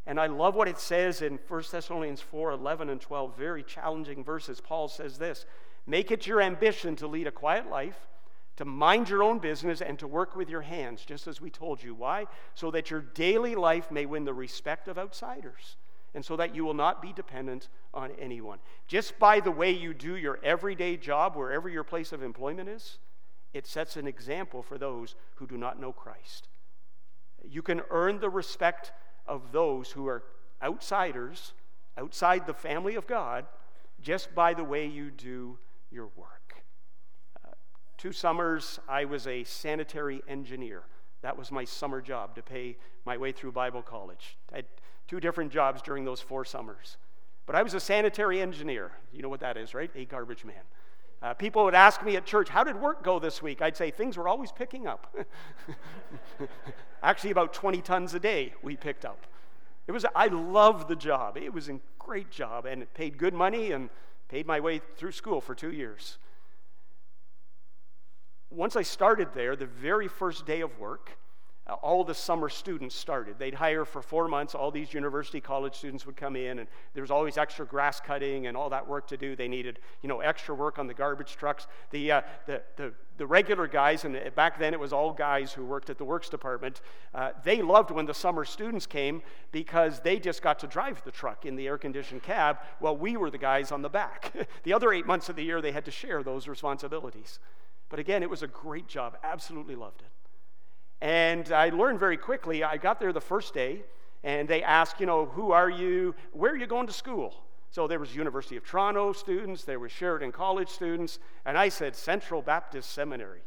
[0.06, 4.24] And I love what it says in 1 Thessalonians 4 11 and 12, very challenging
[4.24, 4.62] verses.
[4.62, 5.46] Paul says this
[5.86, 8.08] Make it your ambition to lead a quiet life,
[8.56, 11.84] to mind your own business, and to work with your hands, just as we told
[11.84, 11.94] you.
[11.94, 12.26] Why?
[12.56, 15.76] So that your daily life may win the respect of outsiders,
[16.14, 18.60] and so that you will not be dependent on anyone.
[18.88, 23.00] Just by the way you do your everyday job, wherever your place of employment is,
[23.54, 26.48] it sets an example for those who do not know Christ.
[27.50, 28.92] You can earn the respect
[29.26, 30.24] of those who are
[30.62, 31.54] outsiders,
[31.98, 33.46] outside the family of God,
[34.02, 35.58] just by the way you do
[35.92, 36.64] your work.
[37.44, 37.50] Uh,
[37.98, 40.84] two summers, I was a sanitary engineer.
[41.22, 44.38] That was my summer job to pay my way through Bible college.
[44.52, 44.66] I had
[45.08, 46.98] two different jobs during those four summers.
[47.46, 48.92] But I was a sanitary engineer.
[49.12, 49.90] You know what that is, right?
[49.96, 50.56] A garbage man.
[51.22, 53.62] Uh, people would ask me at church, How did work go this week?
[53.62, 55.16] I'd say, Things were always picking up.
[57.04, 59.26] Actually, about 20 tons a day we picked up.
[59.88, 61.38] It was, I loved the job.
[61.38, 63.90] It was a great job, and it paid good money, and
[64.28, 66.18] Paid my way through school for two years.
[68.50, 71.18] Once I started there, the very first day of work,
[71.68, 73.38] uh, all the summer students started.
[73.38, 74.56] They'd hire for four months.
[74.56, 78.48] All these university college students would come in, and there was always extra grass cutting
[78.48, 79.36] and all that work to do.
[79.36, 81.68] They needed, you know, extra work on the garbage trucks.
[81.92, 85.66] The, uh, the, the, the regular guys, and back then it was all guys who
[85.66, 86.82] worked at the works department,
[87.14, 91.12] uh, they loved when the summer students came because they just got to drive the
[91.12, 94.34] truck in the air conditioned cab while we were the guys on the back.
[94.64, 97.40] the other eight months of the year, they had to share those responsibilities.
[97.90, 99.18] But again, it was a great job.
[99.24, 100.17] Absolutely loved it.
[101.02, 102.64] And I learned very quickly.
[102.64, 103.84] I got there the first day,
[104.24, 106.16] and they asked, you know, who are you?
[106.32, 107.34] Where are you going to school?
[107.70, 111.96] So there was University of Toronto students, there were Sheridan College students, and I said
[111.96, 113.42] Central Baptist Seminary.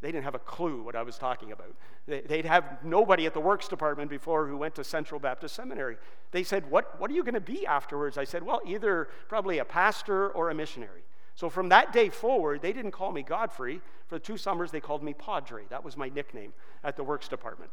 [0.00, 1.74] They didn't have a clue what I was talking about.
[2.06, 5.96] They'd have nobody at the works department before who went to Central Baptist Seminary.
[6.30, 8.18] They said, What, what are you going to be afterwards?
[8.18, 11.04] I said, Well, either probably a pastor or a missionary.
[11.34, 13.80] So from that day forward, they didn't call me Godfrey.
[14.06, 15.64] For two summers, they called me Padre.
[15.68, 16.52] That was my nickname
[16.84, 17.70] at the works department.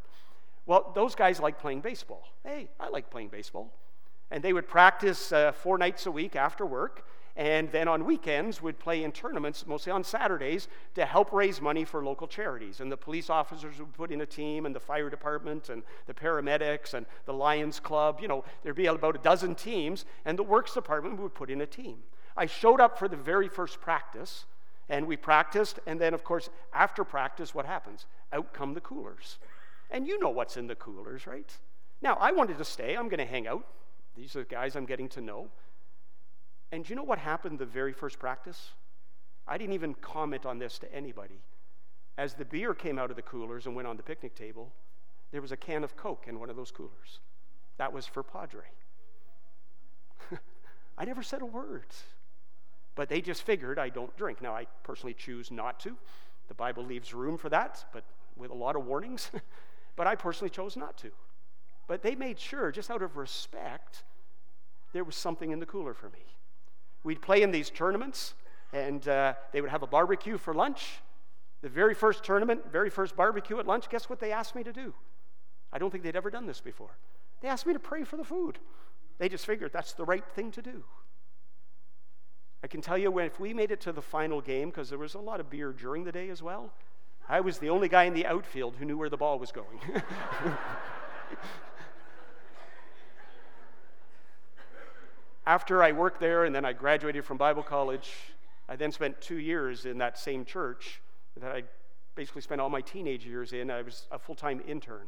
[0.66, 2.24] Well, those guys like playing baseball.
[2.44, 3.72] Hey, I like playing baseball.
[4.32, 7.06] And they would practice uh, four nights a week after work.
[7.38, 11.86] And then on weekends, would play in tournaments, mostly on Saturdays, to help raise money
[11.86, 12.82] for local charities.
[12.82, 16.14] And the police officers would put in a team, and the fire department, and the
[16.14, 18.20] paramedics, and the Lions Club.
[18.22, 21.62] You know, there'd be about a dozen teams, and the works department would put in
[21.62, 22.00] a team.
[22.36, 24.46] I showed up for the very first practice,
[24.90, 28.06] and we practiced, and then, of course, after practice, what happens?
[28.34, 29.38] Out come the coolers.
[29.90, 31.52] And you know what's in the coolers, right?
[32.02, 32.96] Now, I wanted to stay.
[32.96, 33.66] I'm going to hang out.
[34.16, 35.50] These are the guys I'm getting to know.
[36.72, 38.72] And you know what happened the very first practice?
[39.48, 41.42] I didn't even comment on this to anybody.
[42.18, 44.72] As the beer came out of the coolers and went on the picnic table,
[45.32, 47.20] there was a can of Coke in one of those coolers.
[47.78, 48.64] That was for Padre.
[50.98, 51.88] I never said a word.
[52.96, 54.42] But they just figured I don't drink.
[54.42, 55.96] Now, I personally choose not to.
[56.48, 58.04] The Bible leaves room for that, but
[58.36, 59.32] with a lot of warnings.
[59.96, 61.12] but I personally chose not to.
[61.88, 64.04] But they made sure, just out of respect,
[64.94, 66.26] there was something in the cooler for me.
[67.04, 68.34] We'd play in these tournaments,
[68.74, 71.00] and uh, they would have a barbecue for lunch.
[71.62, 74.74] The very first tournament, very first barbecue at lunch, guess what they asked me to
[74.74, 74.94] do?
[75.72, 76.98] I don't think they'd ever done this before.
[77.42, 78.60] They asked me to pray for the food.
[79.18, 80.84] They just figured that's the right thing to do.
[82.64, 85.00] I can tell you when if we made it to the final game, because there
[85.00, 86.72] was a lot of beer during the day as well,
[87.28, 89.80] I was the only guy in the outfield who knew where the ball was going.
[95.46, 98.12] After I worked there and then I graduated from Bible college,
[98.70, 101.02] I then spent two years in that same church
[101.38, 101.64] that I
[102.16, 103.72] basically spent all my teenage years in.
[103.72, 105.08] I was a full time intern.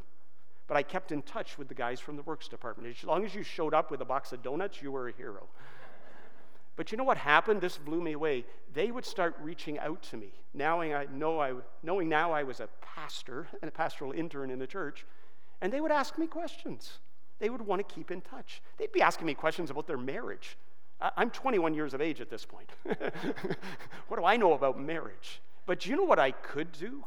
[0.68, 2.96] But I kept in touch with the guys from the works department.
[2.98, 5.48] As long as you showed up with a box of donuts, you were a hero.
[6.76, 7.62] But you know what happened?
[7.62, 8.46] This blew me away.
[8.74, 11.54] They would start reaching out to me, knowing, I, know I,
[11.84, 15.06] knowing now I was a pastor and a pastoral intern in the church,
[15.62, 17.00] and they would ask me questions.
[17.40, 18.62] They would want to keep in touch.
[18.78, 20.58] They'd be asking me questions about their marriage.
[21.18, 22.70] I'm 21 years of age at this point.
[24.08, 25.42] what do I know about marriage?
[25.66, 27.04] But you know what I could do?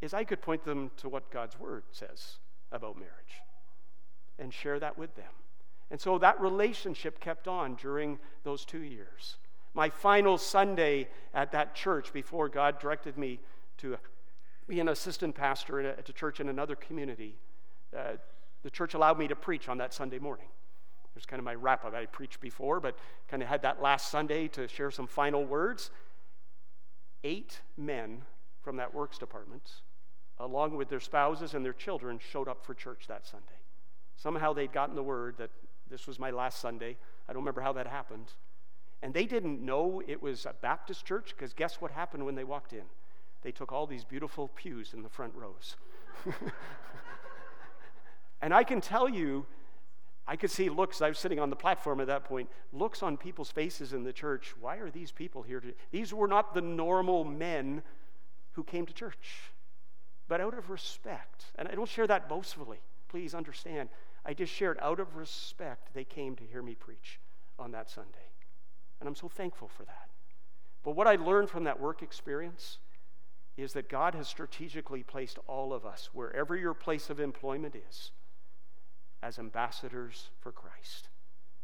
[0.00, 2.38] Is I could point them to what God's word says
[2.72, 3.42] about marriage
[4.38, 5.32] and share that with them.
[5.92, 9.36] And so that relationship kept on during those two years.
[9.74, 13.40] My final Sunday at that church before God directed me
[13.78, 13.98] to
[14.66, 17.36] be an assistant pastor at a church in another community,
[17.96, 18.12] uh,
[18.62, 20.46] the church allowed me to preach on that Sunday morning.
[20.46, 21.94] It was kind of my wrap up.
[21.94, 22.96] I preached before, but
[23.28, 25.90] kind of had that last Sunday to share some final words.
[27.22, 28.22] Eight men
[28.62, 29.72] from that works department,
[30.38, 33.46] along with their spouses and their children, showed up for church that Sunday.
[34.16, 35.50] Somehow they'd gotten the word that
[35.92, 36.96] this was my last Sunday.
[37.28, 38.32] I don't remember how that happened.
[39.02, 42.44] And they didn't know it was a Baptist church because guess what happened when they
[42.44, 42.84] walked in?
[43.42, 45.76] They took all these beautiful pews in the front rows.
[48.42, 49.44] and I can tell you,
[50.26, 53.16] I could see looks, I was sitting on the platform at that point, looks on
[53.16, 54.54] people's faces in the church.
[54.60, 55.60] Why are these people here?
[55.60, 57.82] To, these were not the normal men
[58.52, 59.50] who came to church,
[60.28, 61.46] but out of respect.
[61.56, 62.78] And I don't share that boastfully.
[63.08, 63.88] Please understand.
[64.24, 67.18] I just shared out of respect, they came to hear me preach
[67.58, 68.30] on that Sunday.
[69.00, 70.08] And I'm so thankful for that.
[70.84, 72.78] But what I learned from that work experience
[73.56, 78.12] is that God has strategically placed all of us, wherever your place of employment is,
[79.22, 81.08] as ambassadors for Christ.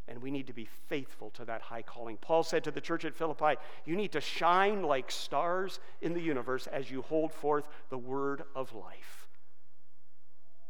[0.07, 2.17] And we need to be faithful to that high calling.
[2.17, 6.21] Paul said to the church at Philippi, You need to shine like stars in the
[6.21, 9.29] universe as you hold forth the word of life.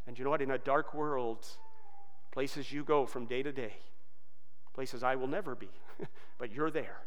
[0.06, 0.42] And you know what?
[0.42, 1.46] In a dark world,
[2.38, 3.72] places you go from day to day,
[4.72, 5.70] places I will never be,
[6.38, 6.98] but you're there.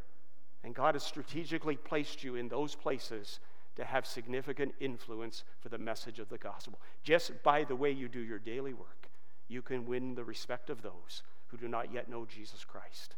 [0.62, 3.40] And God has strategically placed you in those places
[3.78, 6.82] to have significant influence for the message of the gospel.
[7.06, 9.08] Just by the way you do your daily work,
[9.48, 13.16] you can win the respect of those who do not yet know Jesus Christ.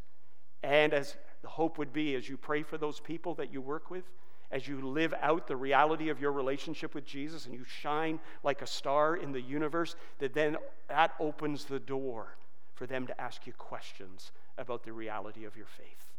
[0.61, 3.89] And as the hope would be, as you pray for those people that you work
[3.89, 4.05] with,
[4.53, 8.61] as you live out the reality of your relationship with Jesus and you shine like
[8.61, 12.37] a star in the universe, that then that opens the door
[12.75, 16.11] for them to ask you questions about the reality of your faith.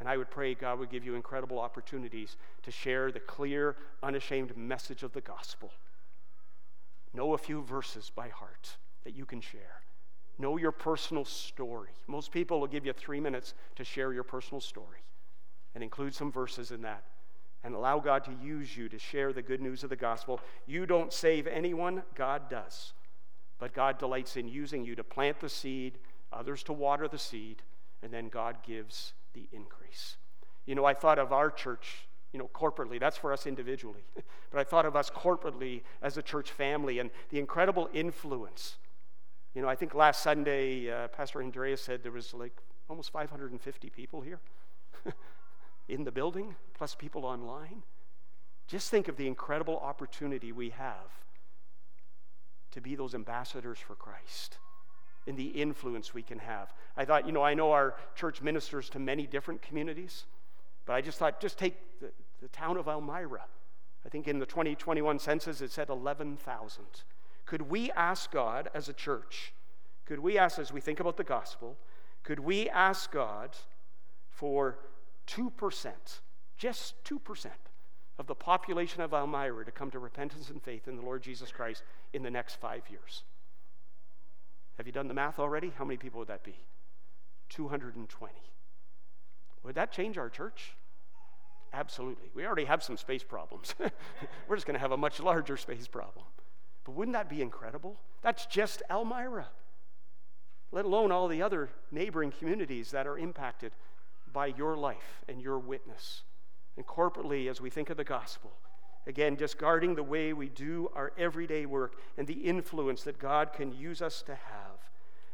[0.00, 4.56] And I would pray God would give you incredible opportunities to share the clear, unashamed
[4.56, 5.70] message of the gospel.
[7.12, 9.82] Know a few verses by heart that you can share.
[10.38, 11.90] Know your personal story.
[12.06, 15.00] Most people will give you three minutes to share your personal story
[15.74, 17.02] and include some verses in that
[17.64, 20.40] and allow God to use you to share the good news of the gospel.
[20.66, 22.92] You don't save anyone, God does.
[23.58, 25.98] But God delights in using you to plant the seed,
[26.32, 27.62] others to water the seed,
[28.02, 30.16] and then God gives the increase.
[30.66, 33.00] You know, I thought of our church, you know, corporately.
[33.00, 34.04] That's for us individually.
[34.50, 38.76] but I thought of us corporately as a church family and the incredible influence.
[39.54, 42.52] You know, I think last Sunday, uh, Pastor Andrea said there was like
[42.88, 44.38] almost 550 people here.
[45.88, 47.82] in the building, plus people online.
[48.66, 51.24] Just think of the incredible opportunity we have
[52.72, 54.58] to be those ambassadors for Christ
[55.26, 56.72] and the influence we can have.
[56.96, 60.24] I thought, you know, I know our church ministers to many different communities,
[60.86, 62.10] but I just thought, just take the,
[62.40, 63.44] the town of Elmira.
[64.04, 66.84] I think in the 2021 census it said 11,000.
[67.46, 69.52] Could we ask God as a church,
[70.06, 71.76] could we ask, as we think about the gospel,
[72.22, 73.56] could we ask God
[74.30, 74.78] for
[75.28, 75.92] 2%,
[76.56, 77.46] just 2%
[78.18, 81.52] of the population of Elmira to come to repentance and faith in the Lord Jesus
[81.52, 83.22] Christ in the next five years.
[84.76, 85.72] Have you done the math already?
[85.76, 86.56] How many people would that be?
[87.50, 88.32] 220.
[89.62, 90.74] Would that change our church?
[91.72, 92.30] Absolutely.
[92.34, 93.74] We already have some space problems.
[94.48, 96.24] We're just going to have a much larger space problem.
[96.84, 97.96] But wouldn't that be incredible?
[98.22, 99.48] That's just Elmira,
[100.72, 103.72] let alone all the other neighboring communities that are impacted
[104.32, 106.22] by your life and your witness.
[106.76, 108.52] And corporately, as we think of the gospel,
[109.06, 113.52] again, just guarding the way we do our everyday work and the influence that God
[113.52, 114.90] can use us to have.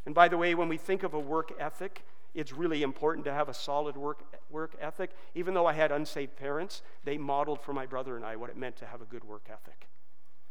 [0.07, 2.03] And by the way, when we think of a work ethic,
[2.34, 5.11] it's really important to have a solid work, work ethic.
[5.34, 8.57] Even though I had unsaved parents, they modeled for my brother and I what it
[8.57, 9.88] meant to have a good work ethic.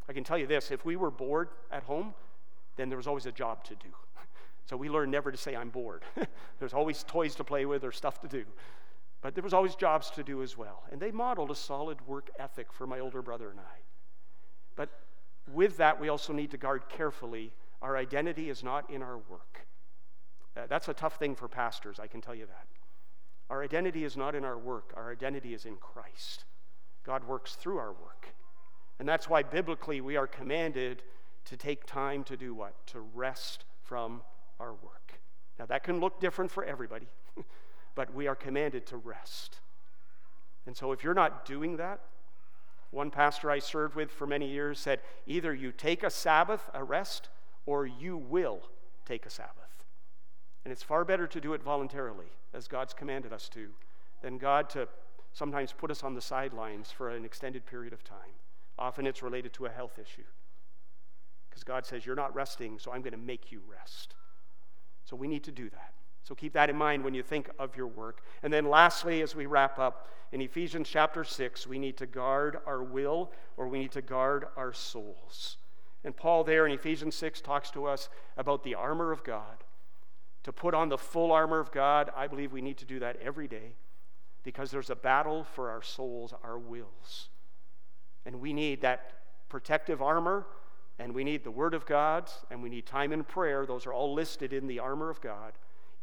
[0.08, 2.14] I can tell you this if we were bored at home,
[2.78, 3.90] then there was always a job to do.
[4.66, 6.04] So we learned never to say, I'm bored.
[6.60, 8.46] There's always toys to play with or stuff to do.
[9.22, 10.84] But there was always jobs to do as well.
[10.92, 13.80] And they modeled a solid work ethic for my older brother and I.
[14.76, 14.90] But
[15.52, 19.68] with that, we also need to guard carefully our identity is not in our work.
[20.56, 22.68] Uh, that's a tough thing for pastors, I can tell you that.
[23.50, 26.46] Our identity is not in our work, our identity is in Christ.
[27.04, 28.30] God works through our work.
[29.00, 31.04] And that's why biblically we are commanded
[31.46, 32.88] to take time to do what?
[32.88, 34.22] To rest from
[34.64, 35.20] our work.
[35.60, 37.08] Now, that can look different for everybody,
[37.96, 39.60] but we are commanded to rest.
[40.66, 42.00] And so, if you're not doing that,
[42.92, 46.84] one pastor I served with for many years said either you take a Sabbath, a
[46.84, 47.30] rest,
[47.66, 48.62] or you will
[49.06, 49.86] take a Sabbath.
[50.64, 53.70] And it's far better to do it voluntarily, as God's commanded us to,
[54.22, 54.88] than God to
[55.34, 58.38] sometimes put us on the sidelines for an extended period of time.
[58.78, 60.24] Often it's related to a health issue.
[61.50, 64.16] Because God says, You're not resting, so I'm going to make you rest.
[65.06, 65.94] So we need to do that.
[66.24, 68.22] So keep that in mind when you think of your work.
[68.44, 72.58] And then lastly, as we wrap up, in Ephesians chapter 6, we need to guard
[72.66, 75.58] our will or we need to guard our souls.
[76.04, 79.64] And Paul, there in Ephesians 6, talks to us about the armor of God.
[80.44, 83.18] To put on the full armor of God, I believe we need to do that
[83.22, 83.76] every day
[84.44, 87.30] because there's a battle for our souls, our wills.
[88.26, 89.12] And we need that
[89.50, 90.46] protective armor,
[91.00, 93.66] and we need the Word of God, and we need time in prayer.
[93.66, 95.54] Those are all listed in the armor of God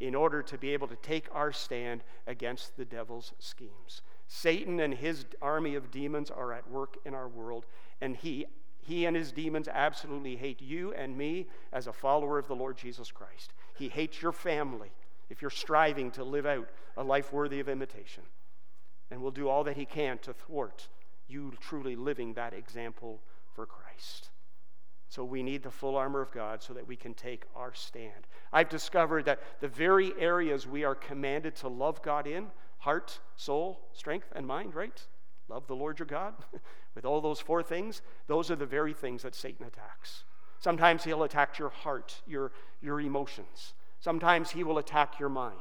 [0.00, 4.02] in order to be able to take our stand against the devil's schemes.
[4.26, 7.66] Satan and his army of demons are at work in our world,
[8.00, 8.46] and he
[8.82, 12.78] he and his demons absolutely hate you and me as a follower of the Lord
[12.78, 13.52] Jesus Christ.
[13.76, 14.90] He hates your family
[15.28, 18.24] if you're striving to live out a life worthy of imitation.
[19.10, 20.88] And will do all that he can to thwart
[21.28, 23.20] you truly living that example
[23.54, 24.29] for Christ.
[25.10, 28.28] So we need the full armor of God so that we can take our stand.
[28.52, 32.46] I've discovered that the very areas we are commanded to love God in
[32.78, 35.04] heart, soul, strength, and mind, right?
[35.48, 36.34] Love the Lord your God
[36.94, 38.02] with all those four things.
[38.28, 40.22] Those are the very things that Satan attacks.
[40.60, 43.74] Sometimes he'll attack your heart, your, your emotions.
[43.98, 45.58] Sometimes he will attack your mind.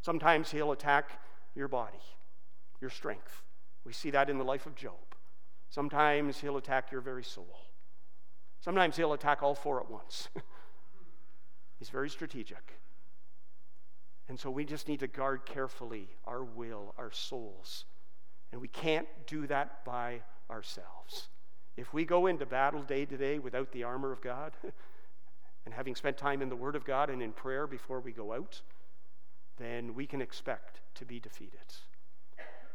[0.00, 1.20] Sometimes he'll attack
[1.56, 1.98] your body,
[2.80, 3.42] your strength.
[3.84, 4.94] We see that in the life of Job.
[5.70, 7.65] Sometimes he'll attack your very soul.
[8.60, 10.28] Sometimes he'll attack all four at once.
[11.78, 12.80] He's very strategic.
[14.28, 17.84] And so we just need to guard carefully our will, our souls,
[18.50, 21.28] and we can't do that by ourselves.
[21.76, 24.52] If we go into battle day to day without the armor of God,
[25.66, 28.32] and having spent time in the Word of God and in prayer before we go
[28.32, 28.62] out,
[29.58, 31.58] then we can expect to be defeated.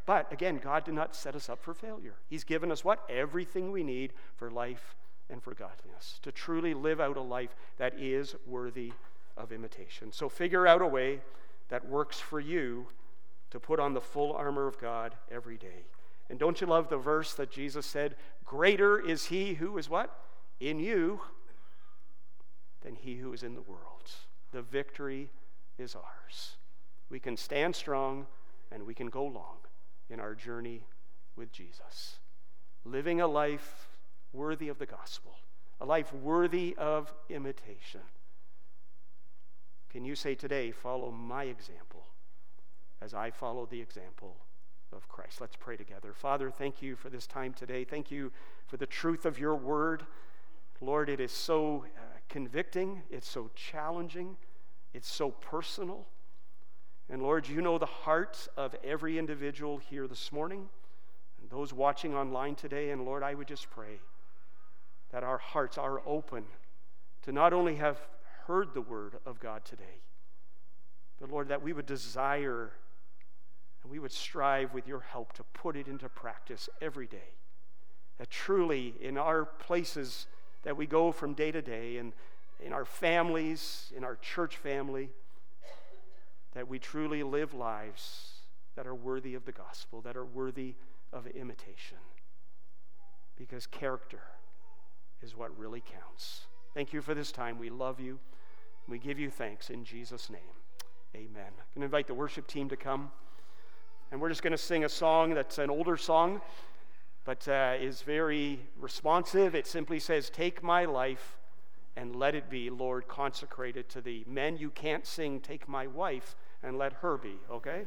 [0.06, 2.16] But again, God did not set us up for failure.
[2.28, 3.06] He's given us what?
[3.10, 4.96] Everything we need for life
[5.30, 8.92] and for godliness, to truly live out a life that is worthy
[9.38, 10.12] of imitation.
[10.12, 11.22] So figure out a way
[11.70, 12.88] that works for you
[13.52, 15.86] to put on the full armor of God every day.
[16.30, 18.16] And don't you love the verse that Jesus said,
[18.46, 20.18] Greater is he who is what?
[20.60, 21.22] In you
[22.82, 24.12] than he who is in the world.
[24.52, 25.30] The victory
[25.78, 26.56] is ours.
[27.10, 28.28] We can stand strong
[28.72, 29.58] and we can go long
[30.10, 30.84] in our journey
[31.36, 32.20] with Jesus.
[32.86, 33.90] Living a life
[34.34, 35.36] worthy of the gospel,
[35.80, 38.02] a life worthy of imitation.
[39.90, 42.06] Can you say today, follow my example?
[43.02, 44.36] as I follow the example
[44.94, 45.42] of Christ.
[45.42, 46.14] Let's pray together.
[46.14, 47.84] Father, thank you for this time today.
[47.84, 48.32] Thank you
[48.68, 50.06] for the truth of your word.
[50.80, 54.38] Lord, it is so uh, convicting, it's so challenging,
[54.94, 56.08] it's so personal.
[57.10, 60.70] And Lord, you know the heart of every individual here this morning
[61.42, 62.92] and those watching online today.
[62.92, 64.00] And Lord, I would just pray
[65.12, 66.44] that our hearts are open
[67.24, 68.00] to not only have
[68.48, 70.02] heard the word of God today,
[71.20, 72.72] but Lord, that we would desire
[73.84, 77.36] and we would strive with your help to put it into practice every day.
[78.18, 80.28] That truly, in our places
[80.64, 82.14] that we go from day to day, and
[82.64, 85.10] in our families, in our church family,
[86.54, 88.34] that we truly live lives
[88.76, 90.76] that are worthy of the gospel, that are worthy
[91.12, 91.98] of imitation.
[93.36, 94.22] Because character
[95.22, 96.46] is what really counts.
[96.74, 97.60] Thank you for this time.
[97.60, 98.20] We love you.
[98.88, 100.42] We give you thanks in Jesus' name.
[101.16, 101.46] Amen.
[101.48, 103.12] I'm going to invite the worship team to come.
[104.12, 106.42] And we're just going to sing a song that's an older song,
[107.24, 109.56] but uh, is very responsive.
[109.56, 111.38] It simply says, Take my life
[111.96, 114.26] and let it be, Lord, consecrated to thee.
[114.28, 117.84] Men, you can't sing, Take my wife and let her be, okay?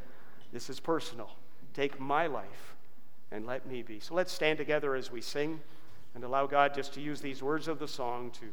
[0.53, 1.31] This is personal.
[1.73, 2.77] Take my life
[3.31, 4.01] and let me be.
[4.01, 5.61] So let's stand together as we sing
[6.15, 8.47] and allow God just to use these words of the song to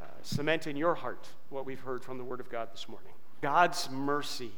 [0.00, 3.12] uh, cement in your heart what we've heard from the Word of God this morning.
[3.40, 4.52] God's mercy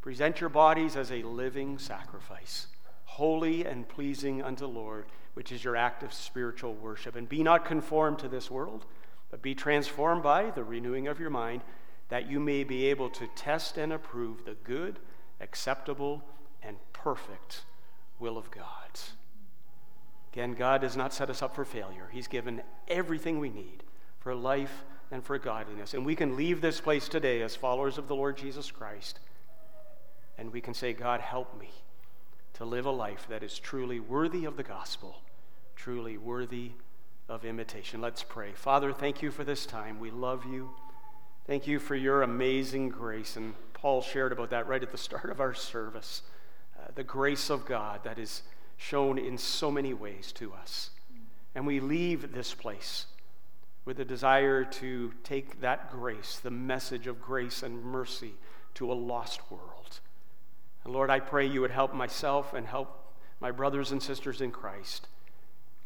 [0.00, 2.68] Present your bodies as a living sacrifice,
[3.04, 7.16] holy and pleasing unto Lord, which is your act of spiritual worship.
[7.16, 8.86] And be not conformed to this world,
[9.30, 11.62] but be transformed by the renewing of your mind,
[12.08, 15.00] that you may be able to test and approve the good,
[15.40, 16.22] acceptable,
[16.62, 17.64] and perfect
[18.18, 18.64] will of God.
[20.38, 22.08] Again, God does not set us up for failure.
[22.12, 23.82] He's given everything we need
[24.20, 25.94] for life and for godliness.
[25.94, 29.18] And we can leave this place today as followers of the Lord Jesus Christ
[30.38, 31.70] and we can say, God, help me
[32.54, 35.22] to live a life that is truly worthy of the gospel,
[35.74, 36.70] truly worthy
[37.28, 38.00] of imitation.
[38.00, 38.52] Let's pray.
[38.52, 39.98] Father, thank you for this time.
[39.98, 40.70] We love you.
[41.48, 43.36] Thank you for your amazing grace.
[43.36, 46.22] And Paul shared about that right at the start of our service.
[46.78, 48.42] Uh, the grace of God that is
[48.78, 50.90] shown in so many ways to us.
[51.54, 53.06] And we leave this place
[53.84, 58.34] with a desire to take that grace, the message of grace and mercy,
[58.74, 60.00] to a lost world.
[60.84, 64.50] And Lord, I pray you would help myself and help my brothers and sisters in
[64.50, 65.08] Christ,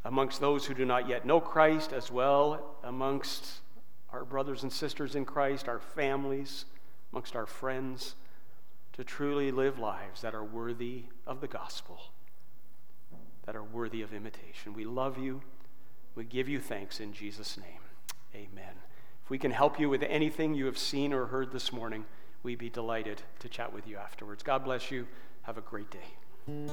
[0.05, 3.61] amongst those who do not yet know Christ, as well amongst
[4.13, 6.67] our brothers and sisters in Christ, our families,
[7.13, 8.15] amongst our friends,
[8.93, 11.99] to truly live lives that are worthy of the gospel,
[13.45, 14.75] that are worthy of imitation.
[14.75, 15.43] We love you.
[16.15, 17.81] We give you thanks in Jesus' name.
[18.35, 18.75] Amen.
[19.25, 22.05] If we can help you with anything you have seen or heard this morning,
[22.43, 24.43] we'd be delighted to chat with you afterwards.
[24.43, 25.07] God bless you.
[25.43, 26.69] Have a great day.